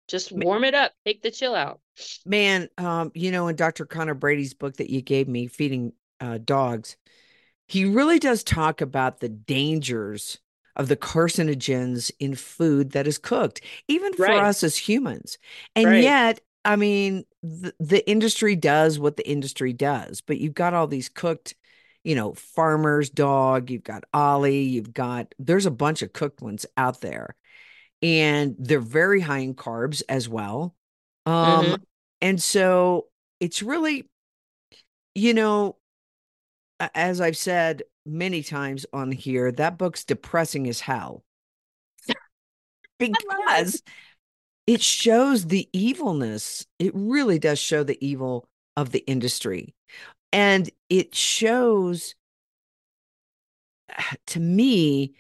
Just 0.07 0.33
warm 0.33 0.65
it 0.65 0.75
up. 0.75 0.93
Take 1.07 1.23
the 1.23 1.31
chill 1.31 1.55
out. 1.55 1.81
Man 2.27 2.69
um 2.77 3.13
you 3.15 3.31
know 3.31 3.49
in 3.49 3.57
dr 3.57 3.87
Conor 3.87 4.15
Brady's 4.15 4.55
book 4.55 4.77
that 4.79 4.91
you 4.91 5.01
gave 5.01 5.29
me 5.29 5.47
feeding 5.47 5.93
uh, 6.21 6.39
dogs 6.39 6.97
he 7.67 7.85
really 7.85 8.19
does 8.19 8.45
talk 8.45 8.81
about 8.81 9.21
the 9.21 9.29
dangers 9.29 10.39
of 10.77 10.89
the 10.89 10.97
carcinogens 10.97 12.11
in 12.19 12.35
food 12.35 12.93
that 12.93 13.07
is 13.07 13.19
cooked, 13.19 13.61
even 13.89 14.13
for 14.15 14.29
Right. 14.29 14.41
us 14.41 14.63
as 14.63 14.77
humans. 14.77 15.39
And 15.77 15.93
Right. 15.93 15.95
yet, 15.95 16.41
I 16.65 16.77
mean, 16.77 17.25
the, 17.43 17.75
the 17.79 18.09
industry 18.09 18.57
does 18.57 18.99
what 18.99 19.17
the 19.17 19.29
industry 19.29 19.73
does, 19.73 20.21
but 20.21 20.39
you've 20.39 20.55
got 20.55 20.75
all 20.75 20.87
these 20.87 21.09
cooked, 21.09 21.55
you 22.03 22.15
know, 22.15 22.35
farmer's 22.35 23.11
dog, 23.11 23.71
you've 23.71 23.85
got 23.85 24.05
Ollie, 24.13 24.63
you've 24.63 24.93
got, 24.95 25.35
there's 25.39 25.67
a 25.67 25.71
bunch 25.71 26.03
of 26.03 26.13
cooked 26.13 26.43
ones 26.43 26.67
out 26.77 27.01
there. 27.01 27.35
And 28.03 28.57
they're 28.59 28.81
very 28.81 29.21
high 29.21 29.39
in 29.39 29.55
carbs 29.55 30.03
as 30.09 30.29
well. 30.29 30.75
Um, 31.27 31.77
Mhm. 31.77 31.85
and 32.21 32.43
so 32.43 33.07
it's 33.41 33.63
really, 33.63 34.09
you 35.15 35.35
know, 35.35 35.77
as 36.95 37.21
I've 37.21 37.37
said 37.37 37.83
many 38.07 38.43
times 38.43 38.87
on 38.93 39.13
here, 39.13 39.51
that 39.53 39.79
book's 39.79 40.05
depressing 40.05 40.69
as 40.69 40.81
hell 40.81 41.25
because 42.99 43.83
it 44.67 44.83
shows 44.83 45.47
the 45.47 45.69
evilness. 45.73 46.67
It 46.79 46.93
really 46.95 47.39
does 47.39 47.59
show 47.59 47.83
the 47.83 47.99
evil 48.05 48.49
of 48.77 48.91
the 48.91 49.05
industry. 49.07 49.75
And 50.33 50.69
it 50.89 51.15
shows 51.15 52.15
to 54.29 54.41
me 54.41 55.15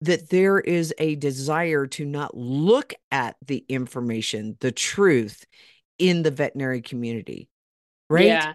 that 0.00 0.28
there 0.28 0.58
is 0.58 0.92
a 0.98 1.14
desire 1.14 1.86
to 1.86 2.04
not 2.04 2.36
look 2.36 2.94
at 3.10 3.36
the 3.46 3.64
information, 3.68 4.56
the 4.60 4.72
truth 4.72 5.44
in 5.98 6.22
the 6.22 6.30
veterinary 6.30 6.82
community. 6.82 7.48
Right? 8.10 8.26
Yeah, 8.26 8.52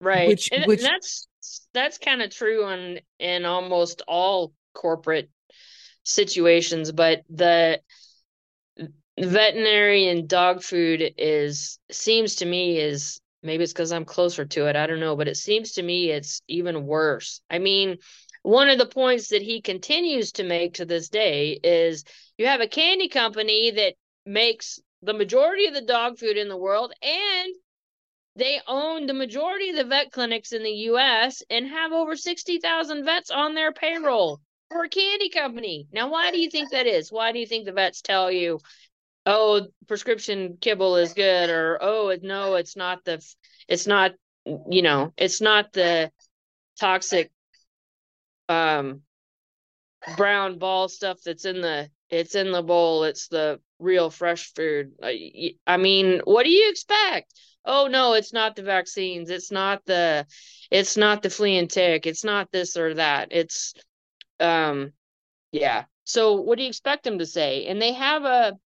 right. 0.00 0.28
Which- 0.28 0.50
and, 0.52 0.66
which- 0.66 0.82
that's 0.82 1.28
that's 1.74 1.98
kind 1.98 2.22
of 2.22 2.30
true 2.30 2.68
in 2.68 3.00
in 3.18 3.44
almost 3.44 4.02
all 4.06 4.52
corporate 4.74 5.30
situations, 6.04 6.92
but 6.92 7.22
the 7.28 7.80
veterinary 9.18 10.08
and 10.08 10.28
dog 10.28 10.62
food 10.62 11.14
is 11.18 11.78
seems 11.90 12.36
to 12.36 12.46
me 12.46 12.78
is 12.78 13.20
maybe 13.42 13.64
it's 13.64 13.72
because 13.72 13.92
I'm 13.92 14.04
closer 14.04 14.44
to 14.44 14.66
it. 14.66 14.76
I 14.76 14.86
don't 14.86 15.00
know, 15.00 15.16
but 15.16 15.28
it 15.28 15.36
seems 15.36 15.72
to 15.72 15.82
me 15.82 16.10
it's 16.10 16.42
even 16.48 16.86
worse. 16.86 17.40
I 17.50 17.58
mean, 17.58 17.98
one 18.42 18.68
of 18.68 18.78
the 18.78 18.86
points 18.86 19.28
that 19.28 19.42
he 19.42 19.60
continues 19.60 20.32
to 20.32 20.44
make 20.44 20.74
to 20.74 20.84
this 20.84 21.08
day 21.08 21.58
is 21.62 22.04
you 22.38 22.46
have 22.46 22.60
a 22.60 22.68
candy 22.68 23.08
company 23.08 23.70
that 23.72 23.94
makes 24.24 24.80
the 25.02 25.14
majority 25.14 25.66
of 25.66 25.74
the 25.74 25.82
dog 25.82 26.18
food 26.18 26.36
in 26.36 26.48
the 26.48 26.56
world 26.56 26.92
and 27.02 27.54
they 28.36 28.60
own 28.66 29.06
the 29.06 29.14
majority 29.14 29.70
of 29.70 29.76
the 29.76 29.84
vet 29.84 30.10
clinics 30.10 30.52
in 30.52 30.62
the 30.62 30.70
US 30.70 31.42
and 31.50 31.66
have 31.66 31.92
over 31.92 32.16
60,000 32.16 33.04
vets 33.04 33.30
on 33.30 33.54
their 33.54 33.72
payroll 33.72 34.40
for 34.70 34.84
a 34.84 34.88
candy 34.88 35.28
company. 35.28 35.86
Now, 35.92 36.10
why 36.10 36.30
do 36.30 36.40
you 36.40 36.50
think 36.50 36.70
that 36.70 36.86
is? 36.86 37.12
Why 37.12 37.32
do 37.32 37.38
you 37.38 37.46
think 37.46 37.66
the 37.66 37.72
vets 37.72 38.00
tell 38.00 38.30
you, 38.30 38.58
oh, 39.26 39.66
prescription 39.86 40.56
kibble 40.60 40.96
is 40.96 41.12
good, 41.12 41.50
or 41.50 41.78
oh, 41.82 42.16
no, 42.22 42.54
it's 42.54 42.76
not 42.76 43.04
the, 43.04 43.22
it's 43.68 43.86
not, 43.86 44.12
you 44.44 44.82
know, 44.82 45.12
it's 45.16 45.40
not 45.40 45.72
the 45.72 46.10
toxic 46.80 47.30
um 48.48 49.02
brown 50.16 50.58
ball 50.58 50.88
stuff 50.88 51.18
that's 51.24 51.44
in 51.44 51.60
the 51.60 51.88
it's 52.10 52.34
in 52.34 52.50
the 52.50 52.62
bowl 52.62 53.04
it's 53.04 53.28
the 53.28 53.60
real 53.78 54.10
fresh 54.10 54.52
food 54.54 54.92
I 55.02 55.76
mean 55.76 56.20
what 56.24 56.44
do 56.44 56.50
you 56.50 56.70
expect 56.70 57.32
oh 57.64 57.86
no 57.86 58.14
it's 58.14 58.32
not 58.32 58.56
the 58.56 58.62
vaccines. 58.62 59.30
It's 59.30 59.50
not 59.50 59.84
the 59.86 60.26
it's 60.70 60.96
not 60.96 61.22
the 61.22 61.30
flea 61.30 61.58
and 61.58 61.70
tick. 61.70 62.06
It's 62.06 62.24
not 62.24 62.50
this 62.52 62.76
or 62.76 62.94
that. 62.94 63.28
It's 63.30 63.74
um 64.40 64.92
yeah. 65.52 65.84
So 66.04 66.40
what 66.40 66.56
do 66.58 66.64
you 66.64 66.68
expect 66.68 67.04
them 67.04 67.18
to 67.18 67.26
say? 67.26 67.66
And 67.66 67.80
they 67.80 67.92
have 67.92 68.24
a 68.24 68.58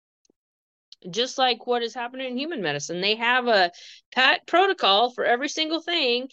just 1.09 1.37
like 1.37 1.67
what 1.67 1.83
is 1.83 1.93
happening 1.93 2.27
in 2.27 2.37
human 2.37 2.61
medicine 2.61 3.01
they 3.01 3.15
have 3.15 3.47
a 3.47 3.71
pat 4.13 4.45
protocol 4.47 5.11
for 5.11 5.23
every 5.23 5.49
single 5.49 5.79
thing 5.79 6.27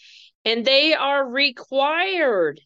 and 0.45 0.65
they 0.65 0.93
are 0.93 1.27
required 1.27 2.59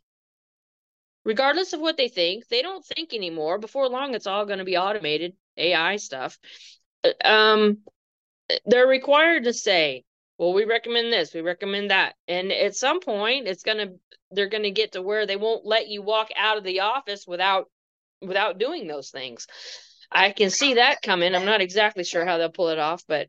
regardless 1.26 1.74
of 1.74 1.82
what 1.82 1.98
they 1.98 2.08
think 2.08 2.48
they 2.48 2.62
don't 2.62 2.86
think 2.86 3.14
anymore. 3.14 3.58
Before 3.60 3.90
long 3.90 4.16
it's 4.16 4.28
all 4.28 4.46
going 4.46 4.60
to 4.60 4.66
be 4.66 4.78
automated 4.78 5.34
ai 5.58 5.98
stuff. 5.98 6.40
Uh, 7.04 7.28
um 7.28 7.80
they're 8.66 8.88
required 8.88 9.44
to 9.44 9.54
say 9.54 10.04
well 10.38 10.54
we 10.54 10.66
recommend 10.66 11.12
this 11.12 11.34
we 11.34 11.42
recommend 11.42 11.92
that 11.92 12.16
and 12.28 12.52
at 12.52 12.76
some 12.76 13.00
point 13.00 13.48
it's 13.48 13.64
to 13.64 13.94
they're 14.32 14.50
going 14.50 14.64
to 14.64 14.72
get 14.72 14.92
to 14.94 15.02
where 15.02 15.26
they 15.26 15.36
won't 15.36 15.66
let 15.66 15.88
you 15.88 16.02
walk 16.02 16.30
out 16.38 16.58
of 16.58 16.64
the 16.64 16.82
office 16.82 17.26
without 17.28 17.70
without 18.22 18.58
doing 18.58 18.88
those 18.88 19.10
things 19.10 19.48
i 20.12 20.32
can 20.32 20.50
see 20.50 20.76
that 20.76 21.02
coming 21.02 21.36
i'm 21.36 21.46
not 21.46 21.62
exactly 21.62 22.04
sure 22.04 22.26
how 22.26 22.38
they'll 22.38 22.50
pull 22.50 22.70
it 22.70 22.80
off 22.80 23.04
but 23.08 23.28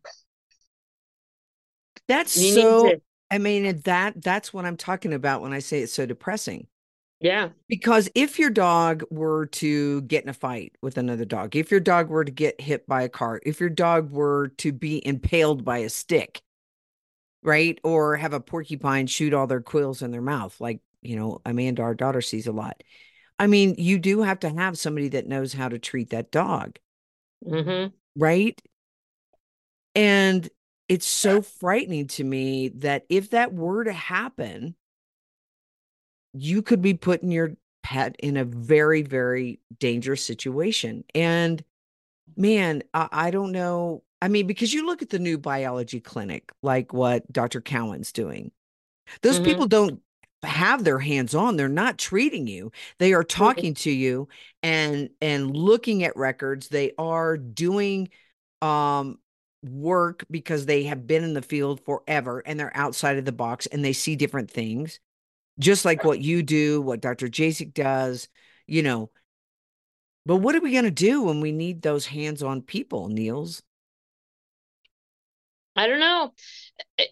That's 2.06 2.32
so 2.32 2.88
to 2.88 3.00
I 3.30 3.38
mean, 3.38 3.80
that 3.82 4.22
that's 4.22 4.52
what 4.52 4.64
I'm 4.64 4.76
talking 4.76 5.12
about 5.12 5.42
when 5.42 5.52
I 5.52 5.58
say 5.58 5.80
it's 5.80 5.92
so 5.92 6.06
depressing. 6.06 6.66
Yeah 7.20 7.50
Because 7.68 8.08
if 8.14 8.38
your 8.38 8.50
dog 8.50 9.04
were 9.10 9.46
to 9.46 10.00
get 10.02 10.22
in 10.22 10.30
a 10.30 10.34
fight 10.34 10.74
with 10.80 10.96
another 10.96 11.26
dog, 11.26 11.54
if 11.54 11.70
your 11.70 11.80
dog 11.80 12.08
were 12.08 12.24
to 12.24 12.32
get 12.32 12.60
hit 12.60 12.86
by 12.86 13.02
a 13.02 13.08
car, 13.10 13.40
if 13.44 13.60
your 13.60 13.68
dog 13.68 14.10
were 14.10 14.48
to 14.58 14.72
be 14.72 15.04
impaled 15.06 15.64
by 15.64 15.78
a 15.78 15.90
stick, 15.90 16.40
right? 17.42 17.78
Or 17.84 18.16
have 18.16 18.32
a 18.32 18.40
porcupine 18.40 19.06
shoot 19.06 19.34
all 19.34 19.46
their 19.46 19.60
quills 19.60 20.02
in 20.02 20.10
their 20.10 20.22
mouth, 20.22 20.60
like, 20.60 20.80
you 21.02 21.16
know, 21.16 21.40
Amanda, 21.44 21.82
our 21.82 21.94
daughter, 21.94 22.20
sees 22.20 22.46
a 22.46 22.52
lot. 22.52 22.82
I 23.38 23.46
mean, 23.46 23.74
you 23.78 23.98
do 23.98 24.22
have 24.22 24.40
to 24.40 24.50
have 24.50 24.78
somebody 24.78 25.08
that 25.10 25.28
knows 25.28 25.52
how 25.52 25.68
to 25.68 25.78
treat 25.78 26.10
that 26.10 26.30
dog, 26.30 26.78
hmm 27.44 27.92
right? 28.16 28.60
And 29.94 30.48
it's 30.88 31.06
so 31.06 31.42
frightening 31.42 32.06
to 32.08 32.24
me 32.24 32.68
that 32.76 33.04
if 33.08 33.30
that 33.30 33.52
were 33.52 33.84
to 33.84 33.92
happen, 33.92 34.76
you 36.34 36.62
could 36.62 36.82
be 36.82 36.94
putting 36.94 37.30
your 37.30 37.52
pet 37.82 38.16
in 38.18 38.36
a 38.36 38.44
very, 38.44 39.02
very 39.02 39.60
dangerous 39.78 40.24
situation. 40.24 41.04
And 41.14 41.62
man, 42.36 42.82
I, 42.94 43.08
I 43.12 43.30
don't 43.30 43.52
know. 43.52 44.02
I 44.22 44.28
mean, 44.28 44.46
because 44.46 44.74
you 44.74 44.86
look 44.86 45.02
at 45.02 45.10
the 45.10 45.18
new 45.18 45.38
biology 45.38 46.00
clinic, 46.00 46.50
like 46.62 46.92
what 46.92 47.30
Dr. 47.32 47.60
Cowan's 47.60 48.12
doing, 48.12 48.52
those 49.22 49.38
Mhm. 49.38 49.40
people 49.40 49.66
don't 49.66 50.00
have 50.44 50.84
their 50.84 51.00
hands 51.00 51.34
on 51.34 51.56
they're 51.56 51.68
not 51.68 51.98
treating 51.98 52.46
you 52.46 52.70
they 52.98 53.12
are 53.12 53.24
talking 53.24 53.74
to 53.74 53.90
you 53.90 54.28
and 54.62 55.10
and 55.20 55.50
looking 55.56 56.04
at 56.04 56.16
records 56.16 56.68
they 56.68 56.92
are 56.96 57.36
doing 57.36 58.08
um 58.62 59.18
work 59.64 60.24
because 60.30 60.64
they 60.66 60.84
have 60.84 61.08
been 61.08 61.24
in 61.24 61.34
the 61.34 61.42
field 61.42 61.80
forever 61.84 62.40
and 62.46 62.58
they're 62.58 62.76
outside 62.76 63.16
of 63.18 63.24
the 63.24 63.32
box 63.32 63.66
and 63.66 63.84
they 63.84 63.92
see 63.92 64.14
different 64.14 64.48
things 64.48 65.00
just 65.58 65.84
like 65.84 66.04
what 66.04 66.20
you 66.20 66.42
do 66.42 66.80
what 66.80 67.00
dr 67.00 67.26
jasek 67.28 67.74
does 67.74 68.28
you 68.66 68.82
know 68.82 69.10
but 70.26 70.36
what 70.36 70.54
are 70.54 70.60
we 70.60 70.72
going 70.72 70.84
to 70.84 70.90
do 70.90 71.22
when 71.22 71.40
we 71.40 71.52
need 71.52 71.82
those 71.82 72.06
hands-on 72.06 72.62
people 72.62 73.08
niels 73.08 73.62
I 75.78 75.86
don't 75.86 76.00
know. 76.00 76.32
Eh, 76.98 77.04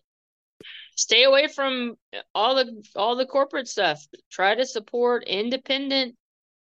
stay 0.96 1.22
away 1.22 1.46
from 1.46 1.96
eh, 2.12 2.20
all 2.34 2.56
the 2.56 2.84
all 2.96 3.14
the 3.14 3.24
corporate 3.24 3.68
stuff. 3.68 4.04
Try 4.30 4.56
to 4.56 4.66
support 4.66 5.22
independent 5.24 6.16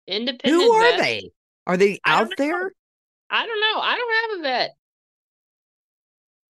independent 0.08 0.64
who 0.64 0.72
are 0.72 0.82
vets. 0.92 1.02
they 1.02 1.32
are 1.68 1.76
they 1.76 2.00
I 2.06 2.22
out 2.22 2.30
know. 2.30 2.36
there 2.38 2.72
I 3.30 3.46
don't 3.46 3.60
know. 3.60 3.82
I 3.82 3.96
don't 3.98 4.16
have 4.16 4.40
a 4.40 4.44
vet. 4.44 4.76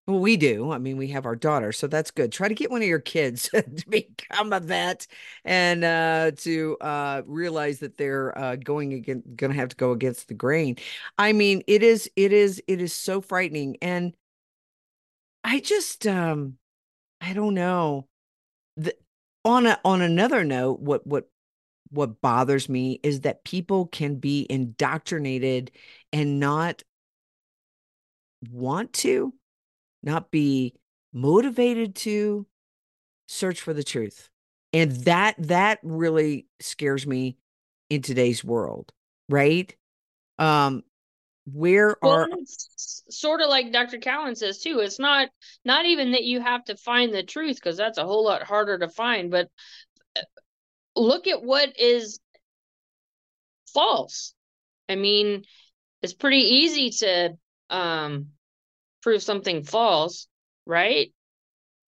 Well, 0.09 0.19
we 0.19 0.37
do. 0.37 0.71
I 0.71 0.79
mean, 0.79 0.97
we 0.97 1.09
have 1.09 1.27
our 1.27 1.35
daughter, 1.35 1.71
so 1.71 1.85
that's 1.85 2.09
good. 2.09 2.31
Try 2.31 2.47
to 2.47 2.55
get 2.55 2.71
one 2.71 2.81
of 2.81 2.87
your 2.87 2.97
kids 2.99 3.47
to 3.53 3.63
become 3.87 4.51
a 4.51 4.59
vet 4.59 5.05
and 5.45 5.83
uh, 5.83 6.31
to 6.37 6.77
uh, 6.81 7.21
realize 7.27 7.77
that 7.81 7.95
they're 7.95 8.35
uh, 8.35 8.55
going 8.55 8.93
again, 8.93 9.21
going 9.35 9.51
to 9.51 9.57
have 9.59 9.69
to 9.69 9.75
go 9.75 9.91
against 9.91 10.27
the 10.27 10.33
grain. 10.33 10.77
I 11.19 11.31
mean, 11.33 11.61
it 11.67 11.83
is, 11.83 12.09
it 12.15 12.33
is, 12.33 12.59
it 12.67 12.81
is 12.81 12.91
so 12.91 13.21
frightening, 13.21 13.77
and 13.83 14.15
I 15.43 15.59
just, 15.59 16.05
um, 16.07 16.57
I 17.21 17.33
don't 17.33 17.53
know. 17.55 18.07
The, 18.77 18.95
on 19.45 19.65
a 19.67 19.79
on 19.85 20.01
another 20.01 20.43
note, 20.45 20.81
what 20.81 21.07
what 21.07 21.29
what 21.91 22.21
bothers 22.21 22.69
me 22.69 22.99
is 23.03 23.21
that 23.21 23.43
people 23.45 23.87
can 23.87 24.17
be 24.17 24.47
indoctrinated 24.49 25.71
and 26.13 26.39
not 26.39 26.83
want 28.51 28.93
to, 28.93 29.33
not 30.03 30.31
be 30.31 30.75
motivated 31.13 31.95
to 31.95 32.45
search 33.27 33.61
for 33.61 33.73
the 33.73 33.83
truth. 33.83 34.29
And 34.73 34.91
that 35.05 35.35
that 35.39 35.79
really 35.83 36.47
scares 36.59 37.07
me 37.07 37.37
in 37.89 38.01
today's 38.01 38.43
world, 38.43 38.91
right? 39.29 39.75
Um 40.37 40.83
where 41.51 41.97
Well, 42.01 42.11
are 42.11 42.29
sort 43.09 43.41
of 43.41 43.49
like 43.49 43.71
Dr. 43.71 43.97
Callan 43.97 44.35
says 44.35 44.61
too. 44.61 44.79
It's 44.79 44.99
not 44.99 45.29
not 45.65 45.85
even 45.85 46.11
that 46.11 46.23
you 46.23 46.39
have 46.39 46.63
to 46.65 46.77
find 46.77 47.13
the 47.13 47.23
truth 47.23 47.55
because 47.55 47.77
that's 47.77 47.97
a 47.97 48.05
whole 48.05 48.23
lot 48.23 48.43
harder 48.43 48.77
to 48.77 48.89
find, 48.89 49.31
but 49.31 49.49
uh, 50.15 50.21
look 50.95 51.27
at 51.27 51.41
what 51.43 51.79
is 51.79 52.19
false. 53.73 54.33
I 54.87 54.95
mean, 54.95 55.43
it's 56.01 56.13
pretty 56.13 56.41
easy 56.41 56.89
to 56.91 57.37
um 57.69 58.29
prove 59.01 59.23
something 59.23 59.63
false, 59.63 60.27
right? 60.65 61.11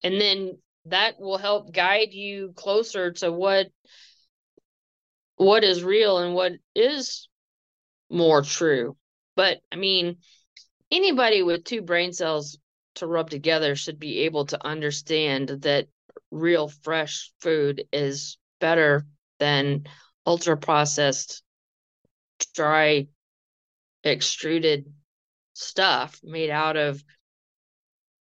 And 0.03 0.19
then 0.19 0.57
that 0.85 1.19
will 1.19 1.37
help 1.37 1.71
guide 1.71 2.13
you 2.13 2.53
closer 2.55 3.11
to 3.11 3.31
what 3.31 3.67
what 5.35 5.63
is 5.63 5.83
real 5.83 6.19
and 6.19 6.35
what 6.35 6.53
is 6.75 7.27
more 8.09 8.41
true. 8.41 8.95
But 9.35 9.59
I 9.71 9.75
mean, 9.75 10.17
anybody 10.91 11.41
with 11.41 11.63
two 11.63 11.81
brain 11.81 12.13
cells 12.13 12.57
to 12.95 13.07
rub 13.07 13.29
together 13.29 13.75
should 13.75 13.99
be 13.99 14.19
able 14.19 14.45
to 14.47 14.65
understand 14.65 15.49
that 15.61 15.87
real 16.29 16.67
fresh 16.67 17.31
food 17.39 17.85
is 17.91 18.37
better 18.59 19.05
than 19.39 19.85
ultra 20.25 20.57
processed 20.57 21.43
dry 22.53 23.07
extruded 24.03 24.91
stuff 25.53 26.19
made 26.23 26.49
out 26.49 26.77
of 26.77 27.03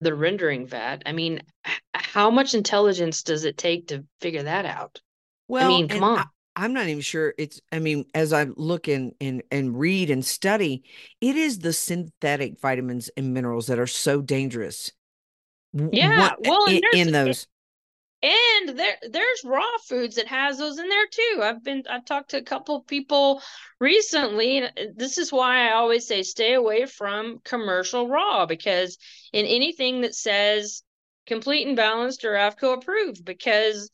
the 0.00 0.14
rendering 0.14 0.66
vat. 0.66 1.02
I 1.06 1.12
mean, 1.12 1.42
how 1.94 2.30
much 2.30 2.54
intelligence 2.54 3.22
does 3.22 3.44
it 3.44 3.56
take 3.56 3.88
to 3.88 4.04
figure 4.20 4.44
that 4.44 4.64
out? 4.64 5.00
well 5.48 5.66
I 5.66 5.68
mean, 5.68 5.88
come 5.88 6.04
on. 6.04 6.24
I, 6.54 6.64
am 6.64 6.72
not 6.72 6.86
even 6.86 7.00
sure 7.00 7.34
it's 7.38 7.60
I 7.72 7.78
mean, 7.78 8.04
as 8.14 8.32
I 8.32 8.44
look 8.44 8.88
and 8.88 9.12
and 9.20 9.42
and 9.50 9.78
read 9.78 10.10
and 10.10 10.24
study, 10.24 10.84
it 11.20 11.36
is 11.36 11.58
the 11.58 11.72
synthetic 11.72 12.60
vitamins 12.60 13.10
and 13.16 13.34
minerals 13.34 13.66
that 13.68 13.78
are 13.78 13.86
so 13.86 14.20
dangerous. 14.20 14.92
Yeah, 15.72 16.20
what- 16.20 16.46
well, 16.46 16.66
in, 16.66 16.82
in 16.94 17.12
those 17.12 17.46
And 18.20 18.76
there 18.76 18.96
there's 19.08 19.44
raw 19.44 19.78
foods 19.86 20.16
that 20.16 20.26
has 20.26 20.58
those 20.58 20.78
in 20.78 20.88
there 20.88 21.06
too. 21.06 21.40
I've 21.42 21.62
been 21.62 21.84
I've 21.88 22.04
talked 22.04 22.30
to 22.30 22.38
a 22.38 22.42
couple 22.42 22.82
people 22.82 23.40
recently, 23.78 24.58
and 24.58 24.66
uh, 24.66 24.92
this 24.96 25.18
is 25.18 25.32
why 25.32 25.68
I 25.68 25.74
always 25.74 26.06
say 26.08 26.24
stay 26.24 26.54
away 26.54 26.86
from 26.86 27.38
commercial 27.44 28.08
raw 28.08 28.46
because 28.46 28.98
in 29.32 29.46
anything 29.46 30.00
that 30.00 30.16
says 30.16 30.82
complete 31.26 31.68
and 31.68 31.76
balanced 31.76 32.24
or 32.24 32.32
AAFCO 32.32 32.78
approved, 32.78 33.24
because 33.24 33.88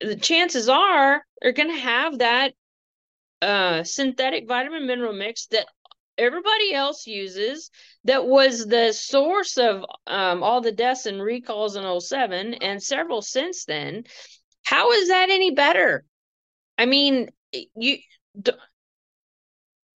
the 0.00 0.16
chances 0.16 0.68
are 0.68 1.22
they're 1.40 1.52
going 1.52 1.70
to 1.70 1.80
have 1.80 2.18
that 2.18 2.54
uh 3.42 3.84
synthetic 3.84 4.48
vitamin 4.48 4.86
mineral 4.86 5.12
mix 5.12 5.46
that 5.48 5.66
everybody 6.18 6.72
else 6.72 7.06
uses 7.06 7.70
that 8.04 8.26
was 8.26 8.66
the 8.66 8.92
source 8.92 9.58
of 9.58 9.84
um, 10.06 10.42
all 10.42 10.60
the 10.60 10.72
deaths 10.72 11.06
and 11.06 11.22
recalls 11.22 11.76
in 11.76 12.00
07 12.00 12.54
and 12.54 12.82
several 12.82 13.22
since 13.22 13.64
then. 13.64 14.04
How 14.64 14.92
is 14.92 15.08
that 15.08 15.30
any 15.30 15.52
better? 15.52 16.04
I 16.78 16.86
mean 16.86 17.28
you 17.52 17.98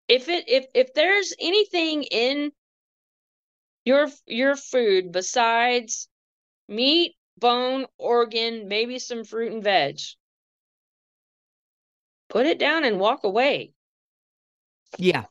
if 0.09 0.29
it 0.29 0.49
if 0.49 0.67
if 0.75 0.95
there's 0.95 1.35
anything 1.39 2.05
in 2.05 2.53
your 3.85 4.09
your 4.27 4.57
food 4.57 5.13
besides 5.13 6.09
meat 6.69 7.17
bone 7.39 7.87
organ 7.99 8.69
maybe 8.69 8.99
some 8.99 9.25
fruit 9.25 9.53
and 9.53 9.65
veg 9.65 9.99
put 12.31 12.47
it 12.47 12.59
down 12.59 12.85
and 12.85 12.99
walk 12.99 13.25
away. 13.25 13.73
Yeah. 14.97 15.25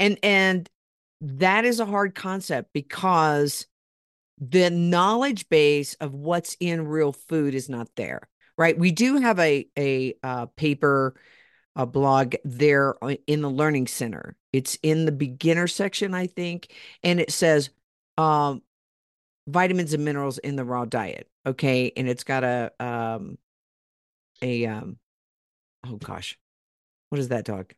And 0.00 0.18
and 0.24 0.68
that 1.20 1.64
is 1.64 1.78
a 1.78 1.86
hard 1.86 2.14
concept 2.16 2.70
because 2.72 3.66
the 4.40 4.70
knowledge 4.70 5.48
base 5.50 5.94
of 5.94 6.14
what's 6.14 6.56
in 6.58 6.88
real 6.88 7.12
food 7.12 7.54
is 7.54 7.68
not 7.68 7.88
there. 7.94 8.28
Right? 8.58 8.76
We 8.76 8.90
do 8.90 9.18
have 9.18 9.38
a 9.38 9.68
a 9.78 10.14
uh, 10.22 10.46
paper 10.46 11.14
a 11.76 11.86
blog 11.86 12.34
there 12.44 12.94
in 13.26 13.42
the 13.42 13.50
learning 13.50 13.86
center. 13.86 14.36
It's 14.52 14.76
in 14.82 15.04
the 15.04 15.12
beginner 15.12 15.68
section, 15.68 16.14
I 16.14 16.26
think, 16.26 16.74
and 17.04 17.20
it 17.20 17.30
says 17.30 17.70
um 18.18 18.62
vitamins 19.46 19.92
and 19.94 20.04
minerals 20.04 20.38
in 20.38 20.56
the 20.56 20.64
raw 20.64 20.84
diet. 20.84 21.28
Okay? 21.46 21.92
And 21.96 22.08
it's 22.08 22.24
got 22.24 22.44
a 22.44 22.72
um 22.80 23.38
a 24.42 24.66
um 24.66 24.98
oh 25.86 25.96
gosh. 25.96 26.38
What 27.10 27.18
is 27.18 27.28
that 27.28 27.44
dog? 27.44 27.72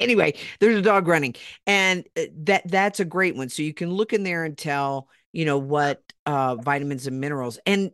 Anyway 0.00 0.34
there's 0.58 0.76
a 0.76 0.82
dog 0.82 1.08
running 1.08 1.34
and 1.66 2.06
uh, 2.16 2.22
that 2.36 2.66
that's 2.68 3.00
a 3.00 3.04
great 3.04 3.36
one 3.36 3.48
so 3.48 3.62
you 3.62 3.74
can 3.74 3.90
look 3.90 4.12
in 4.12 4.22
there 4.22 4.44
and 4.44 4.58
tell 4.58 5.08
you 5.32 5.44
know 5.44 5.58
what 5.58 6.02
uh 6.26 6.54
vitamins 6.56 7.06
and 7.06 7.20
minerals 7.20 7.58
and 7.66 7.90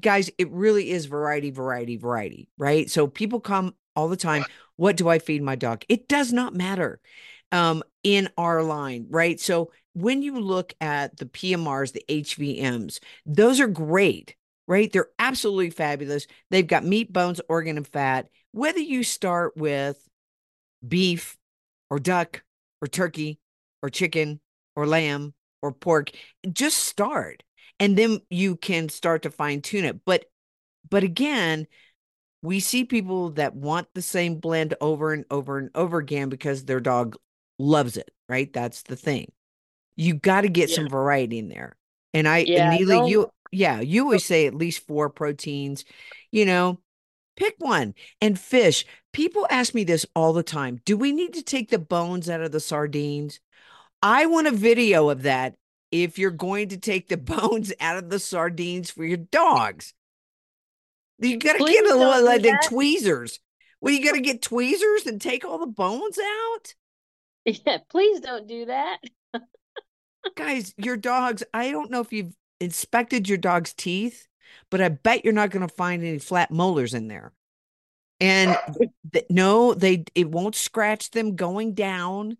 guys 0.00 0.30
it 0.38 0.50
really 0.50 0.90
is 0.90 1.06
variety 1.06 1.50
variety 1.50 1.96
variety 1.96 2.48
right? 2.56 2.90
So 2.90 3.06
people 3.06 3.40
come 3.40 3.74
all 3.96 4.08
the 4.08 4.16
time 4.16 4.44
what 4.76 4.96
do 4.96 5.08
i 5.08 5.18
feed 5.18 5.42
my 5.42 5.54
dog? 5.54 5.84
It 5.88 6.08
does 6.08 6.32
not 6.32 6.54
matter 6.54 7.00
um 7.52 7.82
in 8.02 8.28
our 8.36 8.62
line 8.62 9.06
right? 9.10 9.40
So 9.40 9.70
when 9.94 10.22
you 10.22 10.40
look 10.40 10.74
at 10.80 11.16
the 11.16 11.26
pmrs 11.26 11.92
the 11.92 12.04
hvms 12.08 12.98
those 13.26 13.60
are 13.60 13.68
great 13.68 14.36
right? 14.66 14.90
They're 14.90 15.10
absolutely 15.18 15.68
fabulous. 15.70 16.26
They've 16.50 16.66
got 16.66 16.84
meat 16.86 17.12
bones 17.12 17.40
organ 17.50 17.76
and 17.76 17.86
fat. 17.86 18.28
Whether 18.52 18.80
you 18.80 19.02
start 19.02 19.56
with 19.56 20.08
beef 20.86 21.36
or 21.90 21.98
duck 21.98 22.42
or 22.80 22.88
turkey 22.88 23.38
or 23.82 23.90
chicken 23.90 24.40
or 24.76 24.86
lamb 24.86 25.34
or 25.62 25.72
pork. 25.72 26.10
Just 26.52 26.78
start 26.78 27.42
and 27.80 27.96
then 27.96 28.20
you 28.30 28.56
can 28.56 28.88
start 28.88 29.22
to 29.22 29.30
fine 29.30 29.60
tune 29.62 29.84
it. 29.84 30.04
But 30.04 30.26
but 30.88 31.02
again 31.04 31.66
we 32.42 32.60
see 32.60 32.84
people 32.84 33.30
that 33.30 33.54
want 33.54 33.88
the 33.94 34.02
same 34.02 34.36
blend 34.36 34.74
over 34.80 35.12
and 35.12 35.24
over 35.30 35.58
and 35.58 35.70
over 35.74 35.98
again 35.98 36.28
because 36.28 36.64
their 36.64 36.80
dog 36.80 37.16
loves 37.58 37.96
it 37.96 38.10
right? 38.28 38.52
That's 38.52 38.82
the 38.82 38.96
thing. 38.96 39.30
You 39.96 40.14
got 40.14 40.42
to 40.42 40.48
get 40.48 40.70
Yeah. 40.70 40.76
some 40.76 40.88
variety 40.88 41.38
in 41.38 41.48
there. 41.48 41.76
And 42.14 42.26
i 42.28 42.46
Yeah, 42.46 42.56
and 42.56 42.72
Nealy, 42.72 43.04
you 43.04 43.30
yeah 43.52 43.80
you 43.80 44.02
oh. 44.02 44.04
always 44.04 44.24
say 44.24 44.46
at 44.46 44.54
least 44.54 44.86
four 44.86 45.08
proteins 45.10 45.84
you 46.32 46.44
know 46.44 46.80
pick 47.36 47.54
one 47.58 47.94
and 48.20 48.38
fish. 48.38 48.84
People 49.12 49.46
ask 49.50 49.74
me 49.74 49.84
this 49.84 50.06
all 50.14 50.32
the 50.32 50.42
time 50.42 50.80
do 50.84 50.96
we 50.96 51.12
need 51.12 51.34
to 51.34 51.42
take 51.42 51.70
the 51.70 51.78
bones 51.78 52.28
out 52.28 52.40
of 52.40 52.52
the 52.52 52.60
sardines? 52.60 53.40
I 54.02 54.26
want 54.26 54.46
a 54.46 54.52
video 54.52 55.08
of 55.08 55.22
that 55.22 55.54
if 55.90 56.18
you're 56.18 56.30
going 56.30 56.68
to 56.70 56.76
take 56.76 57.08
the 57.08 57.16
bones 57.16 57.72
out 57.80 57.96
of 57.96 58.10
the 58.10 58.18
sardines 58.18 58.90
for 58.90 59.04
your 59.04 59.18
dogs. 59.18 59.94
You 61.18 61.38
gotta 61.38 61.58
Please 61.58 61.80
get 61.80 61.90
a 61.90 61.96
little 61.96 62.24
like 62.24 62.42
the 62.42 62.58
tweezers. 62.64 63.38
Well 63.80 63.94
you 63.94 64.04
gotta 64.04 64.20
get 64.20 64.42
tweezers 64.42 65.06
and 65.06 65.20
take 65.20 65.44
all 65.44 65.58
the 65.58 65.66
bones 65.66 66.18
out? 66.18 66.74
Yeah 67.44 67.78
please 67.88 68.20
don't 68.20 68.46
do 68.46 68.66
that. 68.66 68.98
Guys 70.36 70.74
your 70.78 70.96
dogs 70.96 71.42
i 71.52 71.70
don't 71.70 71.90
know 71.90 72.00
if 72.00 72.12
you've 72.12 72.34
inspected 72.60 73.28
your 73.28 73.38
dog's 73.38 73.74
teeth 73.74 74.26
but 74.70 74.80
i 74.80 74.88
bet 74.88 75.24
you're 75.24 75.32
not 75.32 75.50
going 75.50 75.66
to 75.66 75.74
find 75.74 76.02
any 76.02 76.18
flat 76.18 76.50
molars 76.50 76.94
in 76.94 77.08
there 77.08 77.32
and 78.20 78.56
th- 79.12 79.26
no 79.30 79.74
they 79.74 80.04
it 80.14 80.30
won't 80.30 80.54
scratch 80.54 81.10
them 81.10 81.36
going 81.36 81.74
down 81.74 82.36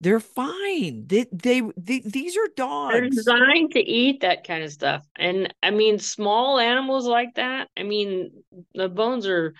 they're 0.00 0.20
fine 0.20 1.04
they, 1.06 1.26
they, 1.32 1.62
they 1.76 2.00
these 2.00 2.36
are 2.36 2.48
dogs. 2.56 2.92
They're 2.92 3.08
designed 3.08 3.72
to 3.72 3.80
eat 3.80 4.20
that 4.20 4.46
kind 4.46 4.64
of 4.64 4.72
stuff. 4.72 5.06
And 5.16 5.52
I 5.62 5.70
mean, 5.70 5.98
small 5.98 6.58
animals 6.58 7.06
like 7.06 7.34
that, 7.34 7.68
I 7.76 7.82
mean, 7.82 8.30
the 8.74 8.88
bones 8.88 9.26
are, 9.26 9.54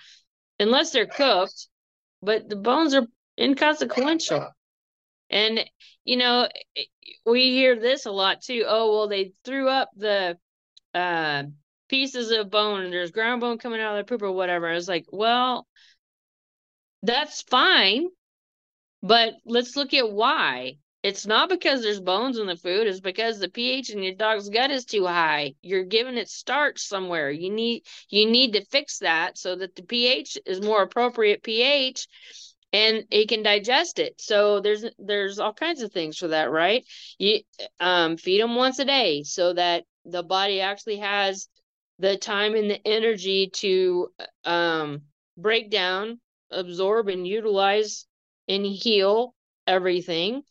unless 0.59 0.91
they're 0.91 1.05
cooked, 1.05 1.67
but 2.21 2.49
the 2.49 2.55
bones 2.55 2.93
are 2.93 3.05
inconsequential. 3.39 4.49
And, 5.29 5.63
you 6.03 6.17
know, 6.17 6.49
we 7.25 7.51
hear 7.51 7.79
this 7.79 8.05
a 8.05 8.11
lot 8.11 8.41
too. 8.41 8.65
Oh, 8.67 8.91
well, 8.91 9.07
they 9.07 9.33
threw 9.45 9.69
up 9.69 9.89
the 9.95 10.37
uh, 10.93 11.43
pieces 11.91 12.31
of 12.31 12.49
bone 12.51 12.83
and 12.83 12.93
there's 12.93 13.11
ground 13.11 13.41
bone 13.41 13.59
coming 13.59 13.81
out 13.81 13.91
of 13.93 13.97
their 13.97 14.05
poop 14.05 14.23
or 14.23 14.33
whatever. 14.33 14.69
I 14.69 14.75
was 14.75 14.89
like, 14.89 15.07
well, 15.11 15.67
that's 17.03 17.43
fine. 17.43 18.07
But 19.03 19.35
let's 19.45 19.75
look 19.75 19.93
at 19.93 20.11
why. 20.11 20.77
it's 21.03 21.25
not 21.27 21.49
because 21.49 21.81
there's 21.83 21.99
bones 22.01 22.37
in 22.39 22.47
the 22.47 22.55
food, 22.57 22.87
it's 22.87 22.99
because 22.99 23.39
the 23.39 23.49
pH 23.49 23.89
in 23.91 24.03
your 24.03 24.15
dog's 24.15 24.49
gut 24.49 24.71
is 24.71 24.85
too 24.85 25.05
high. 25.07 25.55
You're 25.61 25.83
giving 25.85 26.17
it 26.17 26.29
starch 26.29 26.79
somewhere. 26.81 27.31
You 27.31 27.49
need 27.51 27.83
you 28.09 28.29
need 28.29 28.53
to 28.53 28.65
fix 28.65 28.99
that 28.99 29.37
so 29.37 29.55
that 29.55 29.75
the 29.75 29.83
pH 29.83 30.37
is 30.45 30.61
more 30.61 30.83
appropriate 30.83 31.43
pH 31.43 32.07
and 32.73 33.05
it 33.11 33.29
can 33.29 33.43
digest 33.43 33.99
it. 33.99 34.21
So 34.21 34.61
there's 34.61 34.85
there's 34.99 35.39
all 35.39 35.53
kinds 35.53 35.81
of 35.83 35.91
things 35.91 36.17
for 36.17 36.29
that, 36.29 36.51
right? 36.51 36.85
You 37.19 37.41
um 37.79 38.17
feed 38.17 38.41
them 38.41 38.55
once 38.55 38.79
a 38.79 38.85
day 38.85 39.23
so 39.23 39.53
that 39.53 39.85
the 40.05 40.23
body 40.23 40.61
actually 40.61 40.97
has 40.97 41.47
the 42.01 42.17
time 42.17 42.55
and 42.55 42.69
the 42.71 42.87
energy 42.87 43.49
to 43.55 44.09
um 44.45 45.03
break 45.37 45.71
down, 45.71 46.19
absorb 46.51 47.09
and 47.09 47.27
utilize 47.27 48.07
and 48.49 48.65
heal 48.65 49.35
everything 49.67 50.43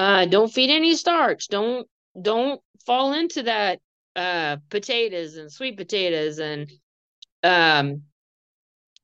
uh, 0.00 0.24
don't 0.24 0.52
feed 0.52 0.70
any 0.70 0.96
starch. 0.96 1.48
Don't 1.48 1.86
don't 2.20 2.62
fall 2.86 3.12
into 3.12 3.42
that 3.42 3.80
uh, 4.16 4.56
potatoes 4.70 5.36
and 5.36 5.52
sweet 5.52 5.76
potatoes 5.76 6.38
and 6.38 6.72
um, 7.42 8.04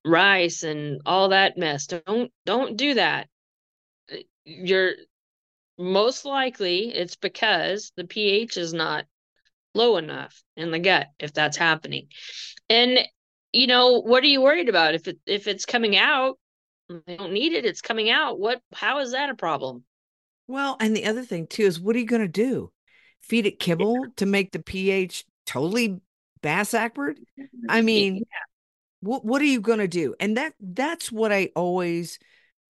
rice 0.06 0.62
and 0.62 1.02
all 1.04 1.28
that 1.30 1.58
mess. 1.58 1.86
Don't 1.86 2.32
don't 2.46 2.78
do 2.78 2.94
that. 2.94 3.28
You're 4.44 4.92
most 5.78 6.24
likely 6.24 6.94
it's 6.94 7.16
because 7.16 7.92
the 7.96 8.04
pH 8.04 8.56
is 8.56 8.72
not 8.72 9.04
low 9.76 9.96
enough 9.96 10.42
in 10.56 10.70
the 10.70 10.78
gut 10.78 11.08
if 11.18 11.32
that's 11.32 11.56
happening. 11.56 12.08
And 12.68 12.98
you 13.52 13.66
know, 13.66 14.00
what 14.00 14.22
are 14.22 14.28
you 14.28 14.42
worried 14.42 14.68
about 14.68 14.94
if 14.94 15.08
it 15.08 15.18
if 15.26 15.46
it's 15.46 15.66
coming 15.66 15.96
out? 15.96 16.38
They 16.88 17.16
don't 17.16 17.32
need 17.32 17.52
it, 17.52 17.64
it's 17.64 17.80
coming 17.80 18.10
out. 18.10 18.38
What 18.38 18.60
how 18.74 18.98
is 19.00 19.12
that 19.12 19.30
a 19.30 19.34
problem? 19.34 19.84
Well, 20.48 20.76
and 20.80 20.94
the 20.94 21.06
other 21.06 21.22
thing 21.22 21.46
too 21.46 21.64
is 21.64 21.80
what 21.80 21.96
are 21.96 21.98
you 21.98 22.06
going 22.06 22.22
to 22.22 22.28
do? 22.28 22.72
Feed 23.22 23.46
it 23.46 23.58
kibble 23.58 24.06
to 24.16 24.26
make 24.26 24.52
the 24.52 24.62
pH 24.62 25.24
totally 25.46 26.00
bass 26.42 26.72
backward? 26.72 27.18
Mm-hmm. 27.38 27.66
I 27.68 27.82
mean, 27.82 28.16
yeah. 28.16 28.22
what 29.00 29.24
what 29.24 29.42
are 29.42 29.46
you 29.46 29.60
going 29.60 29.80
to 29.80 29.88
do? 29.88 30.14
And 30.20 30.36
that 30.36 30.54
that's 30.60 31.10
what 31.10 31.32
I 31.32 31.50
always 31.56 32.18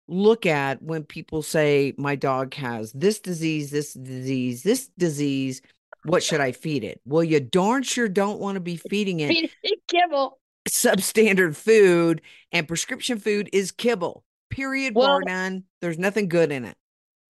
look 0.08 0.46
at 0.46 0.82
when 0.82 1.04
people 1.04 1.42
say 1.42 1.92
my 1.98 2.16
dog 2.16 2.54
has 2.54 2.92
this 2.92 3.20
disease, 3.20 3.70
this 3.70 3.92
disease, 3.92 4.62
this 4.62 4.88
disease. 4.98 5.60
What 6.08 6.22
should 6.22 6.40
I 6.40 6.52
feed 6.52 6.84
it? 6.84 7.00
Well, 7.04 7.24
you 7.24 7.40
darn 7.40 7.82
sure 7.82 8.08
don't 8.08 8.40
want 8.40 8.56
to 8.56 8.60
be 8.60 8.76
feeding 8.76 9.20
it, 9.20 9.28
feed 9.28 9.50
it 9.62 9.80
kibble, 9.88 10.38
substandard 10.68 11.56
food, 11.56 12.22
and 12.52 12.66
prescription 12.66 13.18
food 13.18 13.48
is 13.52 13.70
kibble. 13.70 14.24
Period. 14.50 14.94
Well, 14.94 15.06
bar 15.06 15.22
none. 15.26 15.64
There's 15.80 15.98
nothing 15.98 16.28
good 16.28 16.50
in 16.50 16.64
it 16.64 16.76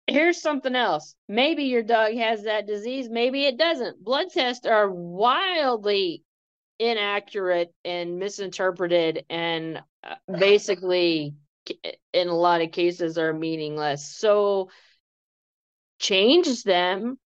here's 0.08 0.40
something 0.40 0.74
else. 0.74 1.14
Maybe 1.28 1.64
your 1.64 1.82
dog 1.82 2.14
has 2.14 2.44
that 2.44 2.66
disease, 2.66 3.08
maybe 3.08 3.44
it 3.44 3.58
doesn't. 3.58 4.02
Blood 4.02 4.28
tests 4.32 4.66
are 4.66 4.90
wildly 4.90 6.24
inaccurate 6.78 7.72
and 7.84 8.18
misinterpreted 8.18 9.24
and 9.28 9.82
uh, 10.04 10.14
basically 10.38 11.34
in 12.12 12.28
a 12.28 12.34
lot 12.34 12.62
of 12.62 12.72
cases 12.72 13.18
are 13.18 13.32
meaningless. 13.32 14.06
So 14.06 14.70
change 15.98 16.62
them 16.62 17.18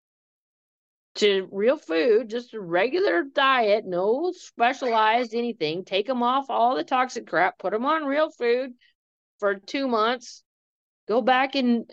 to 1.17 1.49
real 1.53 1.77
food, 1.77 2.31
just 2.31 2.55
a 2.55 2.61
regular 2.61 3.23
diet, 3.23 3.85
no 3.87 4.33
specialized 4.35 5.35
anything. 5.35 5.85
Take 5.85 6.07
them 6.07 6.23
off 6.23 6.47
all 6.49 6.75
the 6.75 6.85
toxic 6.85 7.27
crap, 7.27 7.59
put 7.59 7.73
them 7.73 7.85
on 7.85 8.05
real 8.05 8.31
food 8.31 8.73
for 9.39 9.57
2 9.57 9.89
months. 9.89 10.43
Go 11.09 11.21
back 11.21 11.55
and 11.55 11.93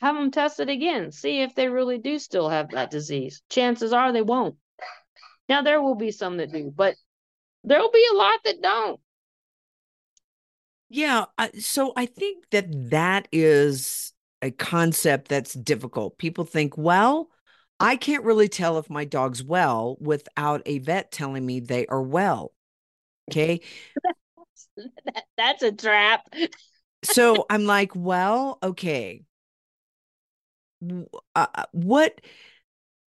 have 0.00 0.14
them 0.14 0.30
tested 0.30 0.68
again, 0.68 1.10
see 1.12 1.40
if 1.40 1.54
they 1.54 1.68
really 1.68 1.98
do 1.98 2.18
still 2.18 2.48
have 2.48 2.70
that 2.70 2.90
disease. 2.90 3.42
Chances 3.48 3.92
are 3.92 4.12
they 4.12 4.22
won't. 4.22 4.56
Now, 5.48 5.62
there 5.62 5.82
will 5.82 5.96
be 5.96 6.10
some 6.10 6.36
that 6.36 6.52
do, 6.52 6.72
but 6.74 6.94
there 7.64 7.80
will 7.80 7.90
be 7.90 8.06
a 8.12 8.16
lot 8.16 8.40
that 8.44 8.62
don't. 8.62 9.00
Yeah. 10.88 11.24
So 11.58 11.92
I 11.96 12.06
think 12.06 12.50
that 12.50 12.90
that 12.90 13.28
is 13.32 14.12
a 14.42 14.50
concept 14.50 15.28
that's 15.28 15.54
difficult. 15.54 16.18
People 16.18 16.44
think, 16.44 16.76
well, 16.76 17.30
I 17.80 17.96
can't 17.96 18.24
really 18.24 18.48
tell 18.48 18.78
if 18.78 18.90
my 18.90 19.04
dog's 19.04 19.42
well 19.42 19.96
without 20.00 20.62
a 20.66 20.78
vet 20.78 21.10
telling 21.10 21.44
me 21.44 21.60
they 21.60 21.86
are 21.86 22.02
well. 22.02 22.52
Okay. 23.30 23.60
that's 25.36 25.62
a 25.62 25.72
trap. 25.72 26.28
so 27.02 27.46
I'm 27.48 27.64
like, 27.64 27.96
well, 27.96 28.58
okay 28.62 29.22
uh, 30.82 31.46
uh, 31.54 31.64
what 31.72 32.20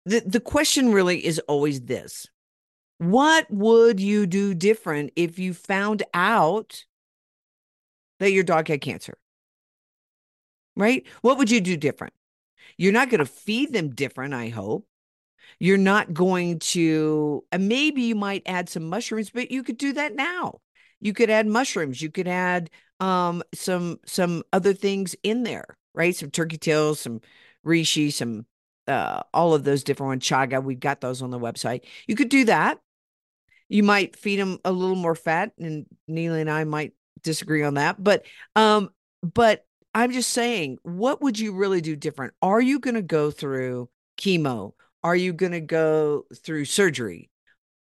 the 0.06 0.22
the 0.22 0.40
question 0.40 0.92
really 0.92 1.24
is 1.24 1.40
always 1.48 1.82
this 1.82 2.28
what 2.98 3.50
would 3.50 4.00
you 4.00 4.26
do 4.26 4.54
different 4.54 5.12
if 5.16 5.40
you 5.40 5.54
found 5.54 6.04
out 6.14 6.84
that 8.20 8.32
your 8.32 8.44
dog 8.44 8.68
had 8.68 8.82
cancer 8.82 9.18
right 10.76 11.06
what 11.22 11.38
would 11.38 11.52
you 11.52 11.62
do 11.62 11.78
different 11.78 12.14
you're 12.80 12.94
not 12.94 13.10
going 13.10 13.20
to 13.20 13.26
feed 13.26 13.72
them 13.74 13.90
different 13.94 14.34
i 14.34 14.50
hope 14.50 14.88
you're 15.60 15.78
not 15.78 16.14
going 16.14 16.58
to 16.60 17.44
and 17.52 17.68
maybe 17.68 18.02
you 18.04 18.16
might 18.16 18.44
add 18.46 18.70
some 18.70 18.90
mushrooms 18.90 19.30
but 19.30 19.52
you 19.52 19.64
could 19.64 19.78
do 19.78 19.94
that 19.94 20.16
now 20.16 20.60
you 21.00 21.14
could 21.14 21.30
add 21.30 21.46
mushrooms 21.46 22.02
you 22.02 22.10
could 22.10 22.28
add 22.28 22.70
um 23.00 23.44
some 23.54 24.00
some 24.06 24.44
other 24.54 24.74
things 24.74 25.16
in 25.24 25.44
there 25.44 25.78
right 25.94 26.16
some 26.16 26.32
turkey 26.32 26.58
tails 26.58 27.00
some 27.00 27.22
reishi, 27.66 28.12
some 28.12 28.46
uh, 28.88 29.22
all 29.34 29.54
of 29.54 29.64
those 29.64 29.84
different 29.84 30.10
ones, 30.10 30.24
chaga. 30.28 30.64
We've 30.64 30.80
got 30.80 31.02
those 31.02 31.22
on 31.22 31.30
the 31.30 31.40
website. 31.40 31.84
You 32.08 32.16
could 32.16 32.30
do 32.30 32.46
that. 32.46 32.80
You 33.68 33.84
might 33.84 34.16
feed 34.16 34.40
them 34.40 34.60
a 34.66 34.72
little 34.72 34.96
more 34.96 35.16
fat, 35.16 35.52
and 35.60 35.86
Neely 36.08 36.42
and 36.42 36.50
I 36.50 36.64
might 36.64 36.94
disagree 37.22 37.64
on 37.64 37.76
that. 37.76 38.04
But 38.04 38.26
um, 38.56 38.90
but 39.22 39.66
I'm 39.94 40.12
just 40.12 40.30
saying, 40.32 40.78
what 40.84 41.22
would 41.22 41.40
you 41.40 41.54
really 41.54 41.82
do 41.82 41.96
different? 41.96 42.34
Are 42.42 42.62
you 42.62 42.80
going 42.80 42.96
to 42.96 43.02
go 43.02 43.32
through 43.32 43.90
chemo? 44.20 44.74
Are 45.04 45.16
you 45.16 45.34
going 45.34 45.54
to 45.54 45.62
go 45.62 46.26
through 46.36 46.66
surgery? 46.66 47.30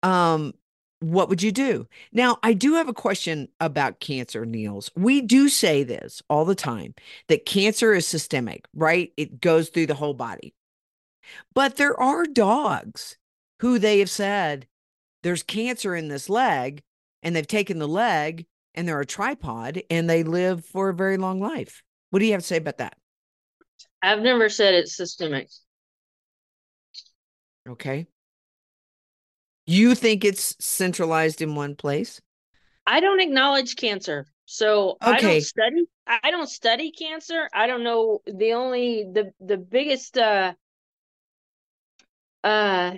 Um, 0.04 0.54
what 1.00 1.30
would 1.30 1.44
you 1.44 1.52
do? 1.52 1.88
Now, 2.12 2.38
I 2.42 2.54
do 2.54 2.76
have 2.76 2.88
a 2.88 2.94
question 2.94 3.50
about 3.60 4.00
cancer, 4.00 4.46
Niels. 4.46 4.90
We 4.96 5.22
do 5.22 5.50
say 5.50 5.84
this 5.84 6.22
all 6.30 6.46
the 6.46 6.56
time 6.56 6.96
that 7.28 7.46
cancer 7.46 7.94
is 7.94 8.08
systemic, 8.08 8.66
right? 8.74 9.12
It 9.18 9.40
goes 9.42 9.70
through 9.70 9.88
the 9.88 9.96
whole 9.96 10.14
body. 10.14 10.54
But 11.54 11.76
there 11.76 12.00
are 12.00 12.26
dogs 12.26 13.18
who 13.60 13.80
they 13.80 14.00
have 14.00 14.10
said 14.10 14.68
there's 15.24 15.44
cancer 15.44 15.96
in 15.96 16.08
this 16.08 16.30
leg, 16.30 16.84
and 17.22 17.36
they've 17.36 17.46
taken 17.46 17.80
the 17.80 17.88
leg 17.88 18.46
and 18.76 18.88
they're 18.88 19.02
a 19.02 19.06
tripod 19.06 19.82
and 19.90 20.10
they 20.10 20.24
live 20.24 20.64
for 20.64 20.90
a 20.90 20.94
very 20.94 21.18
long 21.18 21.40
life. 21.40 21.84
What 22.10 22.20
do 22.20 22.26
you 22.26 22.32
have 22.32 22.42
to 22.42 22.48
say 22.48 22.58
about 22.58 22.78
that? 22.78 22.98
I've 24.02 24.22
never 24.22 24.50
said 24.50 24.74
it's 24.74 24.96
systemic. 24.96 25.50
Okay. 27.68 28.08
You 29.66 29.96
think 29.96 30.24
it's 30.24 30.56
centralized 30.60 31.42
in 31.42 31.56
one 31.56 31.76
place? 31.76 32.22
I 32.86 33.02
don't 33.02 33.20
acknowledge 33.20 33.76
cancer. 33.76 34.26
So 34.46 34.92
okay. 35.04 35.12
I 35.12 35.20
don't 35.20 35.42
study 35.42 35.86
I 36.08 36.32
don't 36.32 36.50
study 36.50 36.92
cancer. 36.92 37.50
I 37.54 37.68
don't 37.68 37.84
know 37.84 38.22
the 38.26 38.54
only 38.54 39.06
the 39.12 39.32
the 39.42 39.58
biggest 39.58 40.18
uh 40.18 40.54
uh 42.46 42.94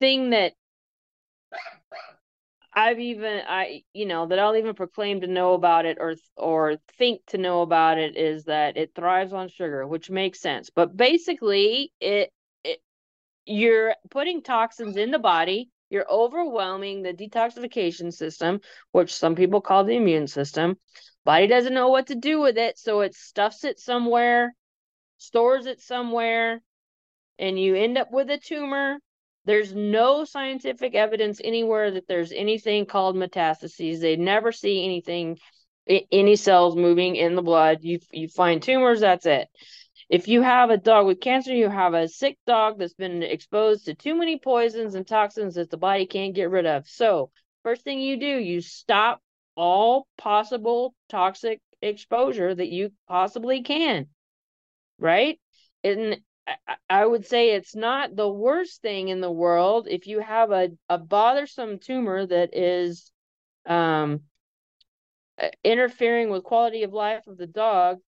thing 0.00 0.30
that 0.30 0.54
I've 2.80 2.98
even 3.00 3.42
I 3.46 3.82
you 3.92 4.06
know 4.06 4.26
that 4.26 4.38
I'll 4.38 4.56
even 4.56 4.74
proclaim 4.74 5.20
to 5.20 5.26
know 5.26 5.52
about 5.54 5.84
it 5.84 5.98
or 6.00 6.14
or 6.36 6.76
think 6.98 7.20
to 7.26 7.38
know 7.38 7.60
about 7.62 7.98
it 7.98 8.16
is 8.16 8.44
that 8.44 8.76
it 8.78 8.94
thrives 8.94 9.34
on 9.34 9.48
sugar, 9.48 9.86
which 9.86 10.08
makes 10.10 10.40
sense. 10.40 10.70
But 10.70 10.96
basically 10.96 11.92
it 12.00 12.32
it 12.64 12.80
you're 13.44 13.94
putting 14.10 14.42
toxins 14.42 14.96
in 14.96 15.10
the 15.10 15.18
body 15.18 15.70
you're 15.90 16.10
overwhelming 16.10 17.02
the 17.02 17.12
detoxification 17.12 18.12
system 18.12 18.60
which 18.92 19.12
some 19.12 19.34
people 19.34 19.60
call 19.60 19.84
the 19.84 19.96
immune 19.96 20.26
system 20.26 20.76
body 21.24 21.46
doesn't 21.46 21.74
know 21.74 21.88
what 21.88 22.06
to 22.06 22.14
do 22.14 22.40
with 22.40 22.56
it 22.56 22.78
so 22.78 23.00
it 23.00 23.14
stuffs 23.14 23.64
it 23.64 23.78
somewhere 23.78 24.54
stores 25.18 25.66
it 25.66 25.80
somewhere 25.80 26.62
and 27.38 27.58
you 27.58 27.74
end 27.74 27.98
up 27.98 28.08
with 28.12 28.30
a 28.30 28.38
tumor 28.38 28.98
there's 29.50 29.74
no 29.74 30.24
scientific 30.24 30.94
evidence 30.94 31.40
anywhere 31.42 31.90
that 31.90 32.06
there's 32.06 32.32
anything 32.32 32.86
called 32.86 33.16
metastases 33.16 34.00
they 34.00 34.16
never 34.16 34.52
see 34.52 34.84
anything 34.84 35.38
any 36.12 36.36
cells 36.36 36.76
moving 36.76 37.16
in 37.16 37.34
the 37.34 37.42
blood 37.42 37.78
you 37.82 37.98
you 38.12 38.28
find 38.28 38.62
tumors 38.62 39.00
that's 39.00 39.26
it 39.26 39.48
if 40.08 40.26
you 40.26 40.42
have 40.42 40.70
a 40.70 40.76
dog 40.76 41.06
with 41.06 41.20
cancer, 41.20 41.54
you 41.54 41.68
have 41.68 41.94
a 41.94 42.08
sick 42.08 42.36
dog 42.44 42.80
that's 42.80 42.94
been 42.94 43.22
exposed 43.22 43.84
to 43.84 43.94
too 43.94 44.16
many 44.16 44.40
poisons 44.40 44.96
and 44.96 45.06
toxins 45.06 45.54
that 45.54 45.70
the 45.70 45.76
body 45.76 46.04
can't 46.04 46.34
get 46.34 46.50
rid 46.50 46.66
of. 46.66 46.88
So, 46.88 47.30
first 47.62 47.82
thing 47.82 48.00
you 48.00 48.18
do, 48.18 48.26
you 48.26 48.60
stop 48.60 49.20
all 49.54 50.08
possible 50.18 50.94
toxic 51.08 51.60
exposure 51.80 52.52
that 52.52 52.70
you 52.70 52.90
possibly 53.06 53.62
can, 53.62 54.08
right? 54.98 55.38
and 55.82 56.20
I- 56.88 57.06
would 57.06 57.26
say 57.26 57.50
it's 57.50 57.74
not 57.74 58.16
the 58.16 58.28
worst 58.28 58.82
thing 58.82 59.08
in 59.08 59.20
the 59.20 59.30
world 59.30 59.86
if 59.88 60.06
you 60.06 60.20
have 60.20 60.50
a, 60.50 60.70
a 60.88 60.98
bothersome 60.98 61.78
tumor 61.78 62.26
that 62.26 62.56
is 62.56 63.12
um, 63.66 64.22
uh, 65.40 65.48
interfering 65.64 66.30
with 66.30 66.44
quality 66.44 66.82
of 66.82 66.92
life 66.92 67.26
of 67.26 67.36
the 67.36 67.46
dog. 67.46 68.00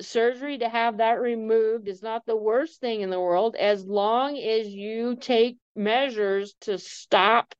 Surgery 0.00 0.58
to 0.58 0.68
have 0.68 0.98
that 0.98 1.20
removed 1.20 1.88
is 1.88 2.02
not 2.02 2.24
the 2.26 2.36
worst 2.36 2.80
thing 2.80 3.00
in 3.00 3.10
the 3.10 3.20
world 3.20 3.56
as 3.56 3.86
long 3.86 4.36
as 4.38 4.68
you 4.68 5.16
take 5.16 5.58
measures 5.74 6.54
to 6.60 6.78
stop 6.78 7.54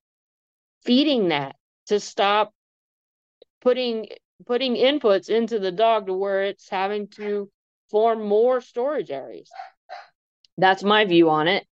feeding 0.85 1.29
that, 1.29 1.57
to 1.87 1.99
stop 2.01 2.53
putting 3.61 4.09
putting 4.47 4.75
inputs 4.75 5.29
into 5.29 5.59
the 5.59 5.73
dog 5.73 6.07
to 6.07 6.15
where 6.15 6.45
it's 6.45 6.69
having 6.69 7.09
to 7.09 7.51
form 7.91 8.27
more 8.27 8.61
storage 8.61 9.11
areas. 9.11 9.51
That's 10.57 10.83
my 10.83 11.05
view 11.05 11.31
on 11.31 11.49
it. 11.49 11.67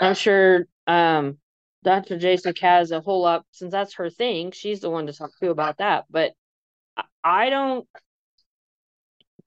I'm 0.00 0.14
sure 0.14 0.66
um, 0.86 1.38
Dr. 1.82 2.18
Jason 2.18 2.54
has 2.60 2.90
a 2.90 3.00
whole 3.00 3.22
lot 3.22 3.44
since 3.52 3.72
that's 3.72 3.94
her 3.94 4.10
thing. 4.10 4.50
She's 4.52 4.80
the 4.80 4.90
one 4.90 5.06
to 5.06 5.12
talk 5.12 5.30
to 5.40 5.50
about 5.50 5.78
that. 5.78 6.04
But 6.10 6.32
I 7.22 7.50
don't. 7.50 7.86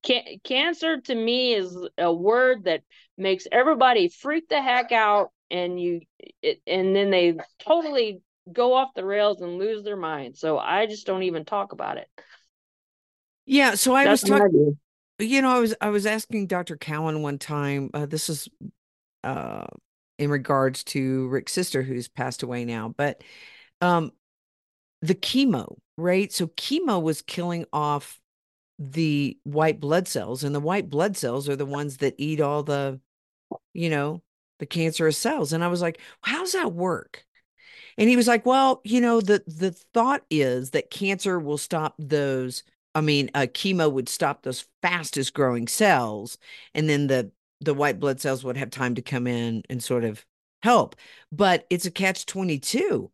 Can- 0.04 0.40
cancer 0.44 1.02
to 1.02 1.16
me 1.16 1.54
is 1.54 1.76
a 1.98 2.14
word 2.14 2.66
that 2.66 2.82
makes 3.18 3.48
everybody 3.52 4.10
freak 4.10 4.48
the 4.48 4.62
heck 4.62 4.92
out, 4.92 5.32
and 5.50 5.80
you, 5.80 6.02
it, 6.42 6.62
and 6.68 6.96
then 6.96 7.10
they 7.10 7.38
totally 7.60 8.22
go 8.52 8.74
off 8.74 8.94
the 8.96 9.06
rails 9.06 9.42
and 9.42 9.58
lose 9.58 9.84
their 9.84 9.98
mind. 9.98 10.38
So 10.38 10.58
I 10.58 10.86
just 10.86 11.08
don't 11.08 11.24
even 11.24 11.46
talk 11.46 11.74
about 11.74 11.98
it. 11.98 12.08
Yeah. 13.46 13.76
So 13.76 13.96
I 13.96 14.06
That's 14.06 14.24
was 14.24 14.30
talking. 14.30 14.78
You 15.20 15.42
know, 15.42 15.50
I 15.56 15.60
was 15.60 15.76
I 15.82 15.90
was 15.90 16.06
asking 16.06 16.48
Dr. 16.48 16.78
Cowan 16.78 17.22
one 17.22 17.38
time. 17.40 17.90
Uh, 17.94 18.06
this 18.06 18.30
is 18.30 18.48
uh, 19.24 19.66
in 20.20 20.30
regards 20.30 20.84
to 20.86 21.28
Rick's 21.28 21.54
sister 21.54 21.82
who's 21.84 22.08
passed 22.08 22.44
away 22.44 22.66
now, 22.66 22.94
but 22.96 23.24
um, 23.82 24.12
the 25.02 25.16
chemo, 25.16 25.78
right? 25.98 26.32
So 26.32 26.48
chemo 26.48 27.02
was 27.02 27.22
killing 27.22 27.66
off 27.72 28.20
the 28.80 29.38
white 29.44 29.80
blood 29.80 30.08
cells, 30.08 30.44
and 30.44 30.54
the 30.54 30.60
white 30.60 30.90
blood 30.90 31.18
cells 31.18 31.50
are 31.50 31.56
the 31.56 31.66
ones 31.66 31.98
that 31.98 32.16
eat 32.18 32.42
all 32.42 32.64
the, 32.64 33.00
you 33.74 33.90
know, 33.90 34.22
the 34.60 34.66
cancerous 34.66 35.18
cells. 35.18 35.54
And 35.54 35.64
I 35.64 35.68
was 35.68 35.82
like, 35.82 36.00
how's 36.22 36.54
that 36.54 36.74
work? 36.74 37.26
And 37.98 38.10
he 38.10 38.16
was 38.16 38.28
like, 38.28 38.46
well, 38.46 38.82
you 38.84 39.02
know, 39.02 39.22
the 39.22 39.44
the 39.48 39.72
thought 39.94 40.24
is 40.30 40.72
that 40.72 40.92
cancer 40.92 41.40
will 41.40 41.58
stop 41.58 41.96
those. 41.98 42.64
I 42.98 43.02
mean, 43.02 43.30
uh, 43.36 43.42
chemo 43.42 43.92
would 43.92 44.10
stop 44.10 44.42
those 44.42 44.66
fastest 44.82 45.36
growing 45.36 45.68
cells, 45.68 46.40
and 46.74 46.90
then 46.90 47.06
the 47.06 47.30
the 47.62 47.76
white 47.76 48.00
blood 48.00 48.20
cells 48.20 48.44
would 48.44 48.58
have 48.58 48.72
time 48.72 48.96
to 48.96 49.04
come 49.04 49.28
in 49.28 49.62
and 49.70 49.84
sort 49.84 50.04
of 50.04 50.26
help. 50.64 50.96
But 51.32 51.68
it's 51.70 51.86
a 51.86 51.92
catch 51.92 52.26
22. 52.26 53.12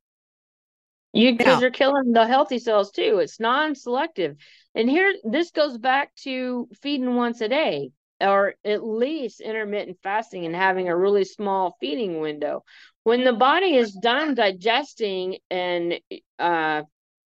You 1.11 1.37
because 1.37 1.61
you're 1.61 1.69
killing 1.69 2.13
the 2.13 2.25
healthy 2.25 2.59
cells 2.59 2.91
too. 2.91 3.19
It's 3.19 3.41
non-selective. 3.41 4.37
And 4.73 4.89
here 4.89 5.15
this 5.25 5.51
goes 5.51 5.77
back 5.77 6.15
to 6.23 6.69
feeding 6.81 7.15
once 7.15 7.41
a 7.41 7.49
day 7.49 7.91
or 8.21 8.55
at 8.63 8.85
least 8.85 9.41
intermittent 9.41 9.97
fasting 10.01 10.45
and 10.45 10.55
having 10.55 10.87
a 10.87 10.95
really 10.95 11.25
small 11.25 11.75
feeding 11.81 12.21
window. 12.21 12.63
When 13.03 13.25
the 13.25 13.33
body 13.33 13.75
is 13.75 13.91
done 13.91 14.33
digesting 14.33 15.39
and 15.51 15.99
uh 16.39 16.83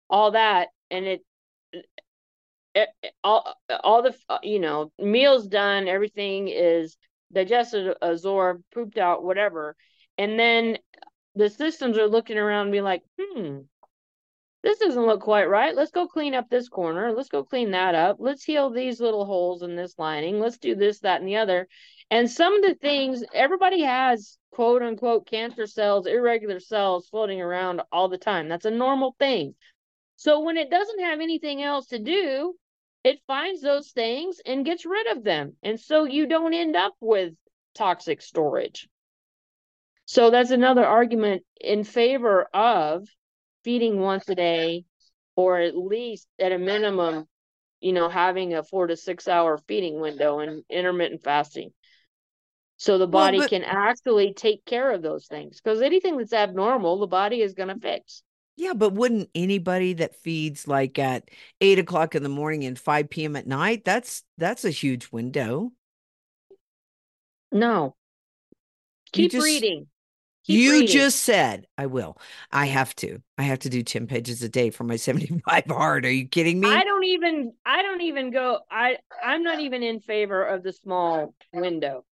all 0.09 0.31
that 0.31 0.69
and 0.89 1.05
it 1.05 1.21
all 3.23 3.55
all 3.83 4.01
the 4.01 4.15
you 4.43 4.59
know 4.59 4.91
meals 4.99 5.47
done 5.47 5.87
everything 5.87 6.47
is 6.47 6.97
digested 7.31 7.95
absorbed 8.01 8.63
pooped 8.73 8.97
out 8.97 9.23
whatever 9.23 9.75
and 10.17 10.39
then 10.39 10.77
the 11.35 11.49
systems 11.49 11.97
are 11.97 12.07
looking 12.07 12.37
around 12.37 12.63
and 12.63 12.71
be 12.71 12.81
like 12.81 13.01
hmm 13.19 13.59
this 14.65 14.79
doesn't 14.79 15.05
look 15.05 15.21
quite 15.21 15.47
right. 15.47 15.75
Let's 15.75 15.91
go 15.91 16.07
clean 16.07 16.33
up 16.33 16.49
this 16.49 16.69
corner. 16.69 17.13
Let's 17.13 17.29
go 17.29 17.43
clean 17.43 17.69
that 17.71 17.93
up. 17.93 18.17
Let's 18.19 18.43
heal 18.43 18.71
these 18.71 18.99
little 18.99 19.23
holes 19.23 19.61
in 19.61 19.75
this 19.75 19.93
lining. 19.99 20.39
Let's 20.39 20.57
do 20.57 20.73
this, 20.73 21.01
that, 21.01 21.19
and 21.19 21.27
the 21.27 21.35
other. 21.35 21.67
And 22.09 22.29
some 22.29 22.55
of 22.55 22.63
the 22.63 22.73
things, 22.73 23.23
everybody 23.31 23.81
has 23.81 24.39
quote 24.51 24.81
unquote 24.81 25.27
cancer 25.27 25.67
cells, 25.67 26.07
irregular 26.07 26.59
cells 26.59 27.07
floating 27.09 27.41
around 27.41 27.83
all 27.91 28.09
the 28.09 28.17
time. 28.17 28.49
That's 28.49 28.65
a 28.65 28.71
normal 28.71 29.15
thing. 29.19 29.53
So 30.15 30.39
when 30.39 30.57
it 30.57 30.71
doesn't 30.71 30.99
have 30.99 31.19
anything 31.19 31.61
else 31.61 31.85
to 31.87 31.99
do, 31.99 32.55
it 33.05 33.21
finds 33.27 33.61
those 33.61 33.91
things 33.91 34.41
and 34.45 34.65
gets 34.65 34.83
rid 34.83 35.15
of 35.15 35.23
them. 35.23 35.53
And 35.61 35.79
so 35.79 36.05
you 36.05 36.25
don't 36.25 36.55
end 36.55 36.75
up 36.75 36.95
with 36.99 37.33
toxic 37.75 38.19
storage. 38.19 38.89
So 40.05 40.31
that's 40.31 40.49
another 40.49 40.83
argument 40.83 41.43
in 41.61 41.83
favor 41.83 42.47
of 42.51 43.07
feeding 43.63 43.99
once 43.99 44.27
a 44.27 44.35
day 44.35 44.85
or 45.35 45.59
at 45.59 45.77
least 45.77 46.27
at 46.39 46.51
a 46.51 46.57
minimum 46.57 47.27
you 47.79 47.93
know 47.93 48.09
having 48.09 48.53
a 48.53 48.63
four 48.63 48.87
to 48.87 48.95
six 48.95 49.27
hour 49.27 49.57
feeding 49.67 49.99
window 49.99 50.39
and 50.39 50.63
intermittent 50.69 51.23
fasting 51.23 51.71
so 52.77 52.97
the 52.97 53.07
Well, 53.07 53.25
body 53.25 53.39
but- 53.39 53.49
can 53.49 53.63
actually 53.63 54.33
take 54.33 54.63
care 54.65 54.91
of 54.91 55.01
those 55.01 55.27
things 55.27 55.59
because 55.61 55.81
anything 55.81 56.17
that's 56.17 56.31
abnormal 56.33 56.99
the 56.99 57.07
body 57.07 57.41
is 57.41 57.53
going 57.53 57.69
to 57.69 57.79
fix 57.79 58.23
Yeah, 58.57 58.73
but 58.73 58.93
wouldn't 58.93 59.29
anybody 59.35 59.93
that 59.93 60.15
feeds 60.15 60.67
like 60.67 60.97
at 60.97 61.29
eight 61.59 61.77
o'clock 61.79 62.15
in 62.15 62.23
the 62.23 62.29
morning 62.29 62.63
and 62.63 62.79
5 62.79 63.09
p.m. 63.09 63.35
at 63.35 63.47
night, 63.47 63.83
that's 63.83 64.23
that's 64.37 64.63
a 64.65 64.69
huge 64.71 65.11
window. 65.11 65.71
no 67.51 67.95
keep 69.11 69.31
just- 69.31 69.43
reading 69.45 69.87
Keep 70.45 70.59
you 70.59 70.71
reading. 70.73 70.87
just 70.89 71.23
said 71.23 71.65
I 71.75 71.87
will. 71.87 72.19
I 72.51 72.67
have 72.67 72.95
to. 72.97 73.17
I 73.35 73.41
have 73.41 73.57
to 73.59 73.69
do 73.69 73.81
10 73.81 74.05
pages 74.05 74.43
a 74.43 74.49
day 74.49 74.69
for 74.69 74.83
my 74.83 74.95
75 75.07 75.63
hard. 75.67 76.05
Are 76.05 76.11
you 76.11 76.27
kidding 76.27 76.59
me? 76.59 76.69
I 76.69 76.83
don't 76.83 77.03
even 77.03 77.53
I 77.65 77.81
don't 77.81 78.01
even 78.01 78.29
go 78.29 78.59
I 78.69 78.97
I'm 79.23 79.41
not 79.41 79.59
even 79.59 79.81
in 79.81 80.01
favor 80.01 80.43
of 80.43 80.61
the 80.61 80.71
small 80.71 81.33
window. 81.51 82.05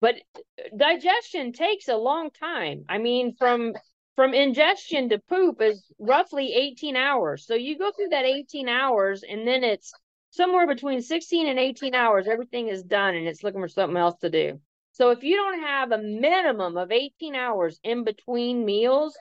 But 0.00 0.14
uh, 0.38 0.74
digestion 0.74 1.52
takes 1.52 1.88
a 1.88 1.96
long 1.96 2.30
time. 2.30 2.86
I 2.88 2.96
mean 2.96 3.34
from 3.36 3.74
from 4.16 4.34
ingestion 4.34 5.08
to 5.08 5.18
poop 5.18 5.60
is 5.60 5.84
roughly 5.98 6.52
18 6.54 6.96
hours. 6.96 7.46
So 7.46 7.54
you 7.54 7.78
go 7.78 7.90
through 7.92 8.10
that 8.10 8.24
18 8.24 8.68
hours 8.68 9.24
and 9.28 9.46
then 9.46 9.64
it's 9.64 9.92
somewhere 10.30 10.66
between 10.66 11.02
16 11.02 11.46
and 11.46 11.58
18 11.58 11.94
hours 11.94 12.26
everything 12.28 12.68
is 12.68 12.82
done 12.82 13.14
and 13.14 13.26
it's 13.26 13.42
looking 13.42 13.60
for 13.60 13.68
something 13.68 13.96
else 13.96 14.18
to 14.20 14.30
do. 14.30 14.60
So 14.92 15.10
if 15.10 15.24
you 15.24 15.36
don't 15.36 15.60
have 15.60 15.90
a 15.90 15.98
minimum 15.98 16.76
of 16.76 16.92
18 16.92 17.34
hours 17.34 17.80
in 17.82 18.04
between 18.04 18.64
meals, 18.64 19.16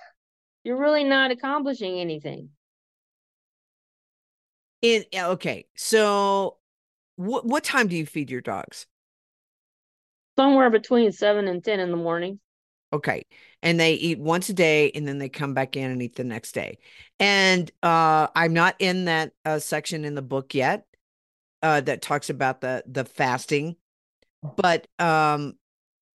you're 0.63 0.79
really 0.79 1.03
not 1.03 1.32
accomplishing 1.32 1.99
anything. 1.99 2.49
In 4.82 5.06
okay. 5.15 5.65
So 5.75 6.58
what 7.15 7.45
what 7.45 7.63
time 7.63 7.88
do 7.88 7.95
you 7.95 8.06
feed 8.06 8.29
your 8.29 8.41
dogs? 8.41 8.86
Somewhere 10.38 10.69
between 10.69 11.12
7 11.12 11.47
and 11.47 11.63
10 11.63 11.79
in 11.79 11.91
the 11.91 11.97
morning. 11.97 12.39
Okay. 12.93 13.25
And 13.63 13.79
they 13.79 13.95
eat 13.95 14.19
once 14.19 14.49
a 14.49 14.53
day 14.53 14.91
and 14.91 15.08
then 15.08 15.17
they 15.17 15.27
come 15.27 15.56
back 15.56 15.75
in 15.75 15.89
and 15.89 16.01
eat 16.01 16.15
the 16.15 16.23
next 16.23 16.51
day. 16.51 16.77
And 17.19 17.69
uh 17.82 18.27
I'm 18.36 18.53
not 18.53 18.75
in 18.79 19.06
that 19.06 19.34
uh, 19.43 19.60
section 19.60 20.06
in 20.06 20.13
the 20.13 20.21
book 20.21 20.53
yet 20.53 20.86
uh 21.63 21.82
that 21.82 22.03
talks 22.03 22.29
about 22.29 22.62
the 22.62 22.84
the 22.86 23.03
fasting. 23.03 23.75
But 24.58 24.88
um 24.99 25.53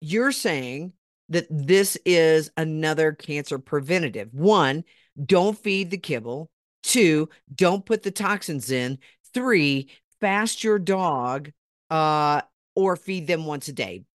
you're 0.02 0.32
saying 0.32 0.94
that 1.30 1.46
this 1.50 1.96
is 2.06 2.50
another 2.58 3.14
cancer 3.14 3.60
preventative. 3.60 4.34
One, 4.34 4.84
don't 5.24 5.58
feed 5.58 5.92
the 5.92 5.98
kibble. 5.98 6.50
Two, 6.82 7.30
don't 7.54 7.86
put 7.86 8.04
the 8.04 8.12
toxins 8.12 8.72
in. 8.72 8.98
Three, 9.34 9.92
fast 10.22 10.64
your 10.64 10.80
dog 10.80 11.52
uh 11.92 12.42
or 12.76 12.96
feed 12.96 13.28
them 13.28 13.46
once 13.46 13.68
a 13.68 13.74
day 13.74 14.06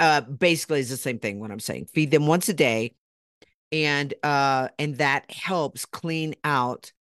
uh 0.00 0.22
basically 0.22 0.80
is 0.80 0.90
the 0.90 0.96
same 0.96 1.18
thing 1.20 1.38
what 1.40 1.50
i'm 1.52 1.60
saying 1.60 1.86
feed 1.86 2.10
them 2.10 2.26
once 2.26 2.48
a 2.48 2.54
day 2.54 2.92
and 3.72 4.14
uh 4.24 4.68
and 4.78 4.96
that 4.96 5.30
helps 5.30 5.86
clean 5.86 6.34
out 6.44 6.92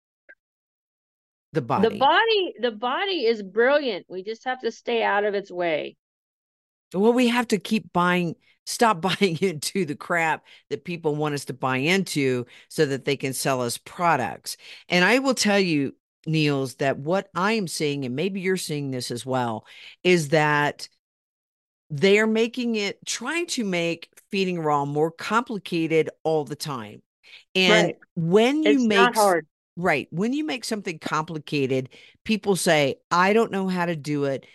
the 1.55 1.63
body 1.63 1.89
The 1.89 1.97
body 1.97 2.55
the 2.61 2.71
body 2.73 3.25
is 3.25 3.43
brilliant. 3.43 4.05
We 4.09 4.23
just 4.23 4.45
have 4.45 4.61
to 4.61 4.71
stay 4.71 5.03
out 5.03 5.25
of 5.25 5.35
its 5.35 5.51
way. 5.51 5.97
well 6.95 7.13
we 7.13 7.29
have 7.29 7.49
to 7.49 7.59
keep 7.59 7.93
buying 7.93 8.35
stop 8.67 9.01
buying 9.21 9.37
into 9.39 9.85
the 9.85 9.95
crap 9.97 10.45
that 10.71 10.85
people 10.85 11.17
want 11.17 11.35
us 11.35 11.47
to 11.47 11.55
buy 11.55 11.79
into 11.79 12.45
so 12.69 12.85
that 12.87 13.05
they 13.05 13.17
can 13.17 13.33
sell 13.33 13.63
us 13.63 13.79
products 13.79 14.57
and 14.89 15.05
i 15.05 15.19
will 15.19 15.35
tell 15.35 15.59
you 15.59 15.95
niels 16.27 16.75
that 16.77 16.99
what 16.99 17.29
i 17.35 17.53
am 17.53 17.67
seeing 17.67 18.05
and 18.05 18.15
maybe 18.15 18.41
you're 18.41 18.57
seeing 18.57 18.91
this 18.91 19.11
as 19.11 19.25
well 19.25 19.67
is 20.05 20.29
that 20.31 20.89
they 21.91 22.19
are 22.19 22.27
making 22.27 22.77
it 22.77 22.99
trying 23.07 23.47
to 23.47 23.65
make 23.65 24.11
feeding 24.31 24.59
raw 24.61 24.85
more 24.85 25.11
complicated 25.11 26.11
all 26.23 26.45
the 26.45 26.57
time 26.57 27.03
and 27.55 27.87
Right. 27.87 27.97
when 28.15 28.63
you 28.63 28.79
It's 28.79 28.85
make 28.85 28.97
not 28.97 29.15
hard. 29.15 29.47
right 29.77 30.09
when 30.11 30.33
you 30.33 30.45
make 30.45 30.65
something 30.65 30.99
complicated 30.99 31.89
people 32.25 32.57
say 32.57 32.97
i 33.11 33.33
don't 33.33 33.53
know 33.53 33.69
how 33.69 33.87
to 33.87 33.97
do 33.97 34.25
it 34.25 34.47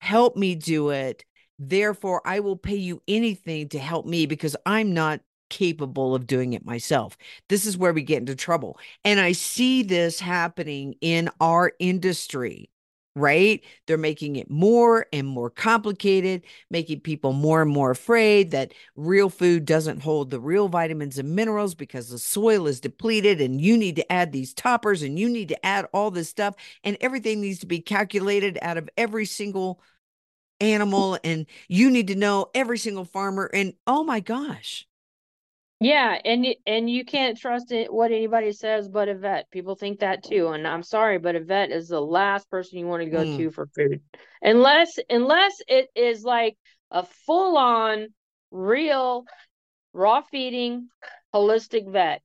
help 0.00 0.36
me 0.36 0.54
do 0.54 0.90
it 0.90 1.24
Therefore, 1.64 2.20
I 2.24 2.40
will 2.40 2.56
pay 2.56 2.74
you 2.74 3.02
anything 3.06 3.68
to 3.68 3.78
help 3.78 4.04
me 4.04 4.26
because 4.26 4.56
I'm 4.66 4.92
not 4.94 5.20
capable 5.48 6.12
of 6.14 6.26
doing 6.26 6.54
it 6.54 6.64
myself. 6.64 7.16
This 7.48 7.66
is 7.66 7.78
where 7.78 7.92
we 7.92 8.02
get 8.02 8.18
into 8.18 8.34
trouble. 8.34 8.78
And 9.04 9.20
I 9.20 9.30
see 9.30 9.84
this 9.84 10.18
happening 10.18 10.96
in 11.00 11.30
our 11.40 11.70
industry 11.78 12.68
right? 13.14 13.62
They're 13.86 13.98
making 13.98 14.36
it 14.36 14.50
more 14.50 15.06
and 15.12 15.26
more 15.26 15.50
complicated, 15.50 16.42
making 16.70 17.00
people 17.00 17.32
more 17.32 17.60
and 17.60 17.70
more 17.70 17.90
afraid 17.90 18.52
that 18.52 18.72
real 18.96 19.28
food 19.28 19.66
doesn't 19.66 20.02
hold 20.02 20.30
the 20.30 20.40
real 20.40 20.68
vitamins 20.68 21.18
and 21.18 21.34
minerals 21.36 21.74
because 21.74 22.08
the 22.08 22.18
soil 22.18 22.66
is 22.66 22.80
depleted 22.80 23.40
and 23.40 23.60
you 23.60 23.76
need 23.76 23.96
to 23.96 24.12
add 24.12 24.32
these 24.32 24.54
toppers 24.54 25.02
and 25.02 25.18
you 25.18 25.28
need 25.28 25.48
to 25.48 25.66
add 25.66 25.86
all 25.92 26.10
this 26.10 26.30
stuff 26.30 26.54
and 26.84 26.96
everything 27.00 27.40
needs 27.40 27.58
to 27.58 27.66
be 27.66 27.80
calculated 27.80 28.58
out 28.62 28.78
of 28.78 28.88
every 28.96 29.26
single 29.26 29.82
animal 30.60 31.18
and 31.24 31.46
you 31.68 31.90
need 31.90 32.06
to 32.08 32.14
know 32.14 32.46
every 32.54 32.78
single 32.78 33.04
farmer 33.04 33.50
and 33.52 33.74
oh 33.86 34.04
my 34.04 34.20
gosh 34.20 34.86
yeah, 35.84 36.18
and 36.24 36.46
and 36.66 36.90
you 36.90 37.04
can't 37.04 37.38
trust 37.38 37.72
it 37.72 37.92
what 37.92 38.12
anybody 38.12 38.52
says 38.52 38.88
but 38.88 39.08
a 39.08 39.14
vet. 39.14 39.50
People 39.50 39.74
think 39.74 40.00
that 40.00 40.24
too, 40.24 40.48
and 40.48 40.66
I'm 40.66 40.82
sorry, 40.82 41.18
but 41.18 41.36
a 41.36 41.40
vet 41.40 41.70
is 41.70 41.88
the 41.88 42.00
last 42.00 42.48
person 42.50 42.78
you 42.78 42.86
want 42.86 43.02
to 43.02 43.10
go 43.10 43.24
mm. 43.24 43.36
to 43.36 43.50
for 43.50 43.66
food, 43.66 44.00
unless 44.40 44.98
unless 45.10 45.54
it 45.68 45.88
is 45.94 46.24
like 46.24 46.56
a 46.90 47.04
full 47.26 47.56
on, 47.56 48.08
real, 48.50 49.24
raw 49.92 50.20
feeding, 50.20 50.88
holistic 51.34 51.90
vet. 51.90 52.22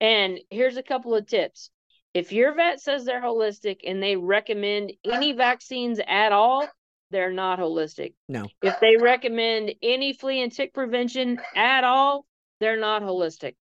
And 0.00 0.40
here's 0.50 0.76
a 0.76 0.82
couple 0.82 1.14
of 1.14 1.26
tips: 1.26 1.70
if 2.14 2.32
your 2.32 2.54
vet 2.54 2.80
says 2.80 3.04
they're 3.04 3.22
holistic 3.22 3.80
and 3.86 4.02
they 4.02 4.16
recommend 4.16 4.92
any 5.04 5.32
vaccines 5.32 6.00
at 6.06 6.32
all, 6.32 6.66
they're 7.10 7.32
not 7.32 7.58
holistic. 7.58 8.14
No. 8.28 8.46
If 8.62 8.80
they 8.80 8.96
recommend 8.96 9.74
any 9.82 10.12
flea 10.12 10.42
and 10.42 10.52
tick 10.52 10.72
prevention 10.72 11.38
at 11.54 11.84
all, 11.84 12.24
they're 12.60 12.78
not 12.78 13.02
holistic. 13.02 13.54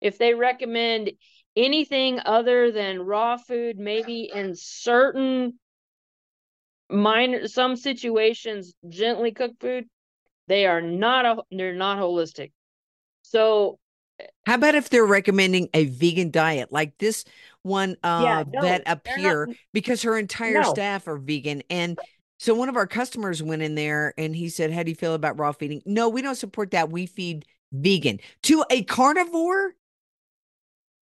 If 0.00 0.18
they 0.18 0.34
recommend 0.34 1.12
anything 1.56 2.20
other 2.24 2.70
than 2.72 3.00
raw 3.00 3.36
food, 3.36 3.78
maybe 3.78 4.30
in 4.32 4.54
certain 4.54 5.58
minor 6.88 7.48
some 7.48 7.76
situations, 7.76 8.74
gently 8.88 9.32
cooked 9.32 9.60
food, 9.60 9.84
they 10.48 10.66
are 10.66 10.80
not 10.80 11.24
a 11.26 11.42
they're 11.50 11.74
not 11.74 11.98
holistic. 11.98 12.52
So 13.22 13.78
how 14.46 14.56
about 14.56 14.74
if 14.74 14.90
they're 14.90 15.06
recommending 15.06 15.68
a 15.72 15.86
vegan 15.86 16.30
diet 16.30 16.70
like 16.70 16.98
this 16.98 17.24
one 17.62 17.96
uh 18.02 18.20
yeah, 18.22 18.44
no, 18.52 18.60
vet 18.60 18.86
up 18.86 19.06
here 19.16 19.46
not, 19.46 19.56
because 19.72 20.02
her 20.02 20.18
entire 20.18 20.60
no. 20.60 20.62
staff 20.74 21.08
are 21.08 21.16
vegan 21.16 21.62
and 21.70 21.98
so 22.40 22.54
one 22.54 22.70
of 22.70 22.76
our 22.76 22.86
customers 22.86 23.42
went 23.42 23.60
in 23.60 23.74
there 23.74 24.14
and 24.16 24.34
he 24.34 24.48
said, 24.48 24.72
How 24.72 24.82
do 24.82 24.88
you 24.88 24.94
feel 24.94 25.12
about 25.12 25.38
raw 25.38 25.52
feeding? 25.52 25.82
No, 25.84 26.08
we 26.08 26.22
don't 26.22 26.36
support 26.36 26.70
that. 26.70 26.90
We 26.90 27.04
feed 27.04 27.44
vegan 27.72 28.18
to 28.42 28.64
a 28.70 28.82
carnivore? 28.84 29.74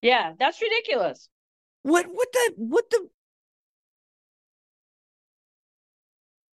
Yeah, 0.02 0.33
that's 0.38 0.61
ridiculous. 0.61 1.28
What 1.83 2.07
what 2.07 2.28
the 2.33 2.52
what 2.57 2.90
the 2.90 3.09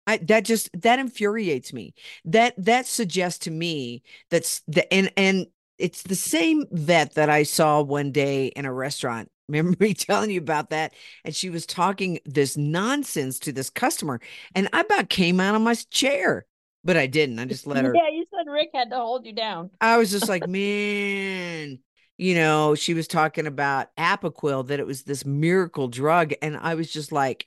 I, 0.07 0.17
that 0.19 0.45
just 0.45 0.71
that 0.81 0.99
infuriates 0.99 1.73
me. 1.73 1.95
That 2.25 2.55
that 2.59 2.87
suggests 2.87 3.39
to 3.45 3.51
me 3.51 4.03
that's 4.31 4.63
the 4.67 4.93
and 4.93 5.13
and 5.17 5.47
it's 5.79 6.03
the 6.03 6.17
same 6.17 6.65
vet 6.71 7.15
that 7.15 7.31
I 7.31 7.45
saw 7.45 7.83
one 7.83 8.13
day 8.13 8.49
in 8.49 8.65
a 8.65 8.73
restaurant. 8.73 9.31
Remember 9.49 9.77
me 9.81 9.93
telling 9.93 10.31
you 10.31 10.39
about 10.39 10.71
that? 10.71 10.95
And 11.25 11.35
she 11.35 11.51
was 11.51 11.67
talking 11.67 12.21
this 12.25 12.57
nonsense 12.57 13.39
to 13.41 13.53
this 13.53 13.71
customer, 13.71 14.21
and 14.55 14.69
I 14.73 14.81
about 14.81 15.09
came 15.09 15.41
out 15.41 15.55
of 15.55 15.63
my 15.63 15.75
chair 15.75 16.47
but 16.85 16.97
I 16.97 17.07
didn't. 17.07 17.39
I 17.39 17.45
just 17.45 17.67
let 17.67 17.85
her. 17.85 17.95
Yeah, 17.95 18.22
Rick 18.49 18.71
had 18.75 18.91
to 18.91 18.97
hold 18.97 19.27
you 19.27 19.33
down. 19.33 19.71
I 19.81 19.97
was 19.99 20.11
just 20.11 20.29
like, 20.29 20.47
man, 20.47 21.79
you 22.19 22.35
know, 22.35 22.75
she 22.75 22.95
was 22.95 23.09
talking 23.09 23.47
about 23.47 23.95
Apoquel, 23.97 24.69
that 24.69 24.81
it 24.81 24.87
was 24.87 25.03
this 25.03 25.25
miracle 25.25 25.89
drug. 25.89 26.35
And 26.43 26.57
I 26.57 26.75
was 26.75 26.93
just 26.93 27.13
like, 27.13 27.47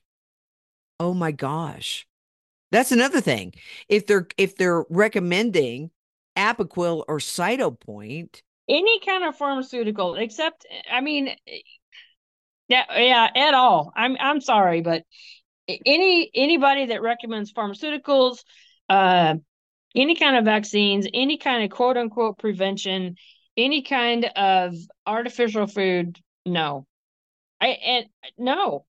oh 0.99 1.13
my 1.13 1.31
gosh. 1.31 2.07
That's 2.71 2.91
another 2.91 3.21
thing. 3.21 3.53
If 3.87 4.07
they're 4.07 4.27
if 4.37 4.57
they're 4.57 4.83
recommending 4.89 5.91
Apoquel 6.37 7.05
or 7.07 7.19
Cytopoint, 7.19 8.41
any 8.67 8.99
kind 8.99 9.23
of 9.23 9.37
pharmaceutical, 9.37 10.15
except 10.15 10.65
I 10.91 11.01
mean, 11.01 11.35
yeah, 12.67 12.83
yeah, 12.97 13.29
at 13.33 13.53
all. 13.53 13.93
I'm 13.95 14.17
I'm 14.19 14.41
sorry, 14.41 14.81
but 14.81 15.03
any 15.67 16.29
anybody 16.33 16.87
that 16.87 17.01
recommends 17.01 17.53
pharmaceuticals, 17.53 18.43
uh, 18.89 19.35
any 19.95 20.15
kind 20.15 20.35
of 20.35 20.45
vaccines, 20.45 21.07
any 21.13 21.37
kind 21.37 21.63
of 21.63 21.69
quote 21.69 21.97
unquote 21.97 22.37
prevention, 22.37 23.15
any 23.57 23.81
kind 23.81 24.25
of 24.35 24.75
artificial 25.05 25.67
food, 25.67 26.19
no. 26.45 26.85
I 27.61 27.67
and 27.67 28.05
no. 28.37 28.85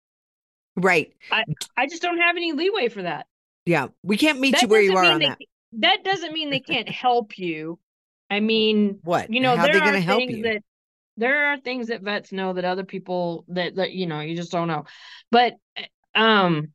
Right. 0.76 1.12
I, 1.30 1.44
I 1.76 1.86
just 1.86 2.02
don't 2.02 2.18
have 2.18 2.36
any 2.36 2.52
leeway 2.52 2.88
for 2.88 3.02
that. 3.02 3.26
Yeah. 3.64 3.88
We 4.02 4.16
can't 4.16 4.40
meet 4.40 4.52
that 4.52 4.62
you 4.62 4.68
where 4.68 4.82
you 4.82 4.96
are 4.96 5.04
on 5.04 5.20
they, 5.20 5.28
that. 5.28 5.38
That 5.78 6.04
doesn't 6.04 6.32
mean 6.32 6.50
they 6.50 6.60
can't 6.60 6.88
help 6.88 7.38
you. 7.38 7.78
I 8.28 8.40
mean, 8.40 8.98
what? 9.02 9.32
You 9.32 9.40
know, 9.40 9.56
How 9.56 9.66
there 9.66 9.82
are 9.82 10.00
things 10.00 10.36
you? 10.36 10.42
that 10.44 10.62
there 11.16 11.46
are 11.46 11.58
things 11.58 11.88
that 11.88 12.02
vets 12.02 12.32
know 12.32 12.52
that 12.52 12.64
other 12.64 12.84
people 12.84 13.44
that 13.48 13.76
that 13.76 13.92
you 13.92 14.06
know 14.06 14.20
you 14.20 14.36
just 14.36 14.52
don't 14.52 14.68
know. 14.68 14.84
But 15.30 15.54
um 16.14 16.72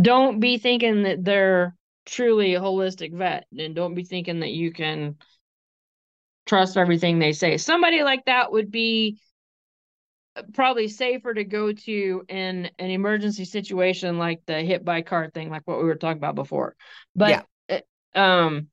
don't 0.00 0.40
be 0.40 0.58
thinking 0.58 1.02
that 1.02 1.24
they're 1.24 1.74
truly 2.10 2.54
a 2.54 2.60
holistic 2.60 3.14
vet 3.14 3.46
and 3.56 3.74
don't 3.74 3.94
be 3.94 4.04
thinking 4.04 4.40
that 4.40 4.50
you 4.50 4.72
can 4.72 5.16
trust 6.46 6.76
everything 6.76 7.18
they 7.18 7.32
say. 7.32 7.56
Somebody 7.56 8.02
like 8.02 8.24
that 8.26 8.50
would 8.50 8.70
be 8.70 9.18
probably 10.54 10.88
safer 10.88 11.32
to 11.32 11.44
go 11.44 11.72
to 11.72 12.24
in 12.28 12.70
an 12.78 12.90
emergency 12.90 13.44
situation 13.44 14.18
like 14.18 14.40
the 14.46 14.60
hit 14.60 14.84
by 14.84 15.02
car 15.02 15.30
thing 15.30 15.50
like 15.50 15.62
what 15.66 15.78
we 15.78 15.84
were 15.84 15.94
talking 15.94 16.18
about 16.18 16.34
before. 16.34 16.74
But 17.14 17.46
yeah. 17.68 17.80
um 18.14 18.68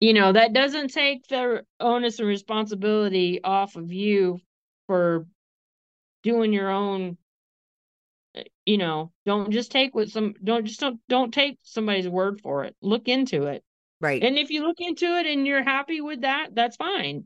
you 0.00 0.12
know, 0.12 0.32
that 0.32 0.52
doesn't 0.52 0.88
take 0.88 1.26
the 1.28 1.64
onus 1.80 2.18
and 2.18 2.28
responsibility 2.28 3.42
off 3.42 3.76
of 3.76 3.90
you 3.92 4.38
for 4.86 5.26
doing 6.22 6.52
your 6.52 6.68
own 6.68 7.16
you 8.66 8.78
know 8.78 9.12
don't 9.26 9.50
just 9.50 9.70
take 9.70 9.94
what 9.94 10.08
some 10.08 10.34
don't 10.42 10.64
just 10.66 10.80
don't 10.80 11.00
don't 11.08 11.32
take 11.32 11.58
somebody's 11.62 12.08
word 12.08 12.40
for 12.40 12.64
it 12.64 12.74
look 12.80 13.08
into 13.08 13.44
it 13.44 13.62
right 14.00 14.22
and 14.22 14.38
if 14.38 14.50
you 14.50 14.66
look 14.66 14.80
into 14.80 15.06
it 15.06 15.26
and 15.26 15.46
you're 15.46 15.62
happy 15.62 16.00
with 16.00 16.22
that 16.22 16.54
that's 16.54 16.76
fine 16.76 17.24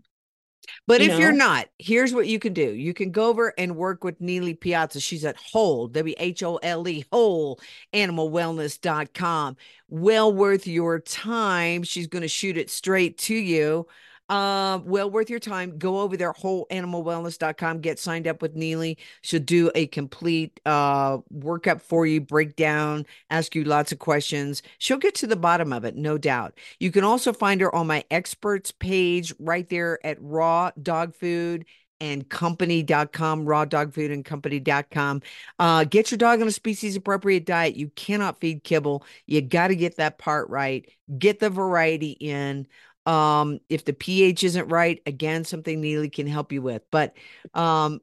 but 0.87 1.01
you 1.01 1.07
if 1.07 1.13
know? 1.13 1.19
you're 1.19 1.33
not, 1.33 1.69
here's 1.79 2.13
what 2.13 2.27
you 2.27 2.39
can 2.39 2.53
do. 2.53 2.73
You 2.73 2.95
can 2.95 3.11
go 3.11 3.29
over 3.29 3.55
and 3.59 3.77
work 3.77 4.05
with 4.05 4.21
Nealy 4.21 4.59
Piazza. 4.59 5.01
She's 5.01 5.25
at 5.25 5.37
Whole, 5.37 5.89
W 5.89 6.15
H 6.19 6.43
O 6.43 6.57
L 6.57 6.87
E, 6.89 7.05
Whole 7.13 7.61
Animalwellness.com. 7.93 9.57
Well 9.89 10.33
worth 10.33 10.67
your 10.67 11.01
time. 11.01 11.83
She's 11.83 12.07
going 12.07 12.23
to 12.23 12.29
shoot 12.29 12.57
it 12.57 12.71
straight 12.71 13.19
to 13.19 13.35
you. 13.35 13.87
Uh, 14.29 14.81
well 14.85 15.11
worth 15.11 15.31
your 15.31 15.39
time. 15.39 15.79
Go 15.79 16.01
over 16.01 16.17
there, 16.17 16.33
wholeanimalwellness.com. 16.33 17.81
Get 17.81 17.99
signed 17.99 18.27
up 18.27 18.43
with 18.43 18.55
Nealy. 18.55 18.99
She'll 19.23 19.41
do 19.41 19.71
a 19.75 19.87
complete 19.87 20.61
uh 20.67 21.19
workup 21.35 21.81
for 21.81 22.07
you, 22.07 22.21
breakdown, 22.21 23.07
ask 23.31 23.55
you 23.55 23.65
lots 23.65 23.91
of 23.91 23.99
questions. 23.99 24.63
She'll 24.79 24.99
get 24.99 25.15
to 25.17 25.27
the 25.27 25.37
bottom 25.37 25.73
of 25.73 25.85
it, 25.85 25.97
no 25.97 26.19
doubt. 26.19 26.59
You 26.79 26.91
can 26.91 27.05
also 27.05 27.33
find 27.33 27.61
her 27.63 27.75
on 27.75 27.87
my 27.87 28.05
experts 28.11 28.71
page 28.71 29.33
right 29.39 29.69
there 29.69 30.05
at 30.05 30.19
Raw 30.21 30.73
Dog 30.83 31.15
Food 31.15 31.65
and 32.01 32.29
company.com, 32.29 33.45
raw 33.45 33.65
dog 33.65 33.93
food 33.93 34.11
and 34.11 34.25
company.com. 34.25 35.23
Uh, 35.59 35.85
get 35.85 36.11
your 36.11 36.19
dog 36.19 36.41
on 36.41 36.49
a 36.49 36.53
species 36.53 36.97
appropriate 36.97 37.45
diet. 37.45 37.77
You 37.77 37.89
cannot 37.97 38.41
feed 38.41 38.65
kibble. 38.65 39.05
You 39.27 39.41
got 39.41 39.69
to 39.69 39.77
get 39.77 39.97
that 39.97 40.19
part 40.19 40.49
right. 40.49 40.89
Get 41.19 41.41
the 41.41 41.51
variety 41.51 42.13
in. 42.13 42.67
Um, 43.09 43.61
if 43.71 43.87
the 43.87 43.95
pH 43.95 44.45
isn't 44.45 44.69
right, 44.69 45.01
again, 45.07 45.45
something 45.45 45.81
Nealy 45.81 46.13
can 46.13 46.27
help 46.27 46.53
you 46.53 46.61
with. 46.61 46.83
But 46.91 47.17
um, 47.55 48.01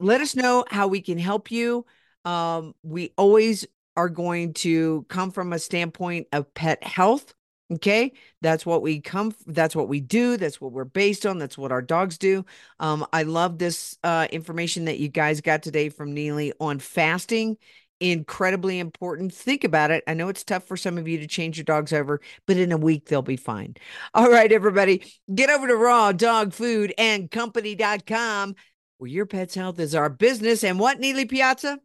let 0.00 0.22
us 0.22 0.34
know 0.34 0.64
how 0.70 0.88
we 0.88 1.02
can 1.02 1.18
help 1.18 1.50
you. 1.50 1.84
Um, 2.24 2.74
we 2.82 3.12
always 3.18 3.66
are 3.98 4.08
going 4.08 4.54
to 4.54 5.04
come 5.10 5.30
from 5.30 5.52
a 5.52 5.58
standpoint 5.58 6.28
of 6.32 6.52
pet 6.54 6.82
health. 6.82 7.34
Okay, 7.70 8.12
that's 8.40 8.64
what 8.64 8.80
we 8.80 9.00
come. 9.00 9.34
That's 9.46 9.76
what 9.76 9.88
we 9.88 10.00
do. 10.00 10.36
That's 10.36 10.60
what 10.60 10.72
we're 10.72 10.84
based 10.84 11.26
on. 11.26 11.38
That's 11.38 11.58
what 11.58 11.72
our 11.72 11.82
dogs 11.82 12.16
do. 12.16 12.46
Um, 12.78 13.04
I 13.12 13.24
love 13.24 13.58
this 13.58 13.98
uh, 14.04 14.28
information 14.30 14.86
that 14.86 15.00
you 15.00 15.08
guys 15.08 15.40
got 15.40 15.62
today 15.62 15.88
from 15.90 16.14
Nealy 16.14 16.52
on 16.60 16.78
fasting 16.78 17.58
incredibly 18.00 18.78
important. 18.78 19.34
Think 19.34 19.64
about 19.64 19.90
it. 19.90 20.04
I 20.06 20.14
know 20.14 20.28
it's 20.28 20.44
tough 20.44 20.64
for 20.64 20.76
some 20.76 20.98
of 20.98 21.08
you 21.08 21.18
to 21.18 21.26
change 21.26 21.56
your 21.56 21.64
dogs 21.64 21.92
over, 21.92 22.20
but 22.46 22.56
in 22.56 22.72
a 22.72 22.76
week 22.76 23.06
they'll 23.06 23.22
be 23.22 23.36
fine. 23.36 23.76
All 24.14 24.30
right, 24.30 24.50
everybody, 24.50 25.12
get 25.34 25.50
over 25.50 25.66
to 25.66 25.76
raw 25.76 26.12
dog 26.12 26.52
food 26.52 26.94
and 26.98 27.30
company.com 27.30 28.54
where 28.98 29.10
your 29.10 29.26
pet's 29.26 29.54
health 29.54 29.78
is 29.78 29.94
our 29.94 30.08
business. 30.08 30.64
And 30.64 30.78
what, 30.78 31.00
Nealy 31.00 31.28
Piazza? 31.28 31.78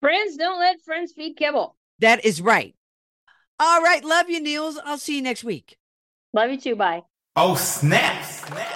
Friends 0.00 0.36
don't 0.36 0.58
let 0.58 0.80
friends 0.82 1.12
feed 1.12 1.36
kibble. 1.36 1.76
That 2.00 2.24
is 2.24 2.40
right. 2.40 2.74
All 3.58 3.82
right. 3.82 4.04
Love 4.04 4.28
you, 4.28 4.40
Niels. 4.40 4.78
I'll 4.84 4.98
see 4.98 5.16
you 5.16 5.22
next 5.22 5.44
week. 5.44 5.76
Love 6.32 6.50
you 6.50 6.60
too. 6.60 6.76
Bye. 6.76 7.02
Oh, 7.34 7.54
snap. 7.54 8.24
snap. 8.24 8.75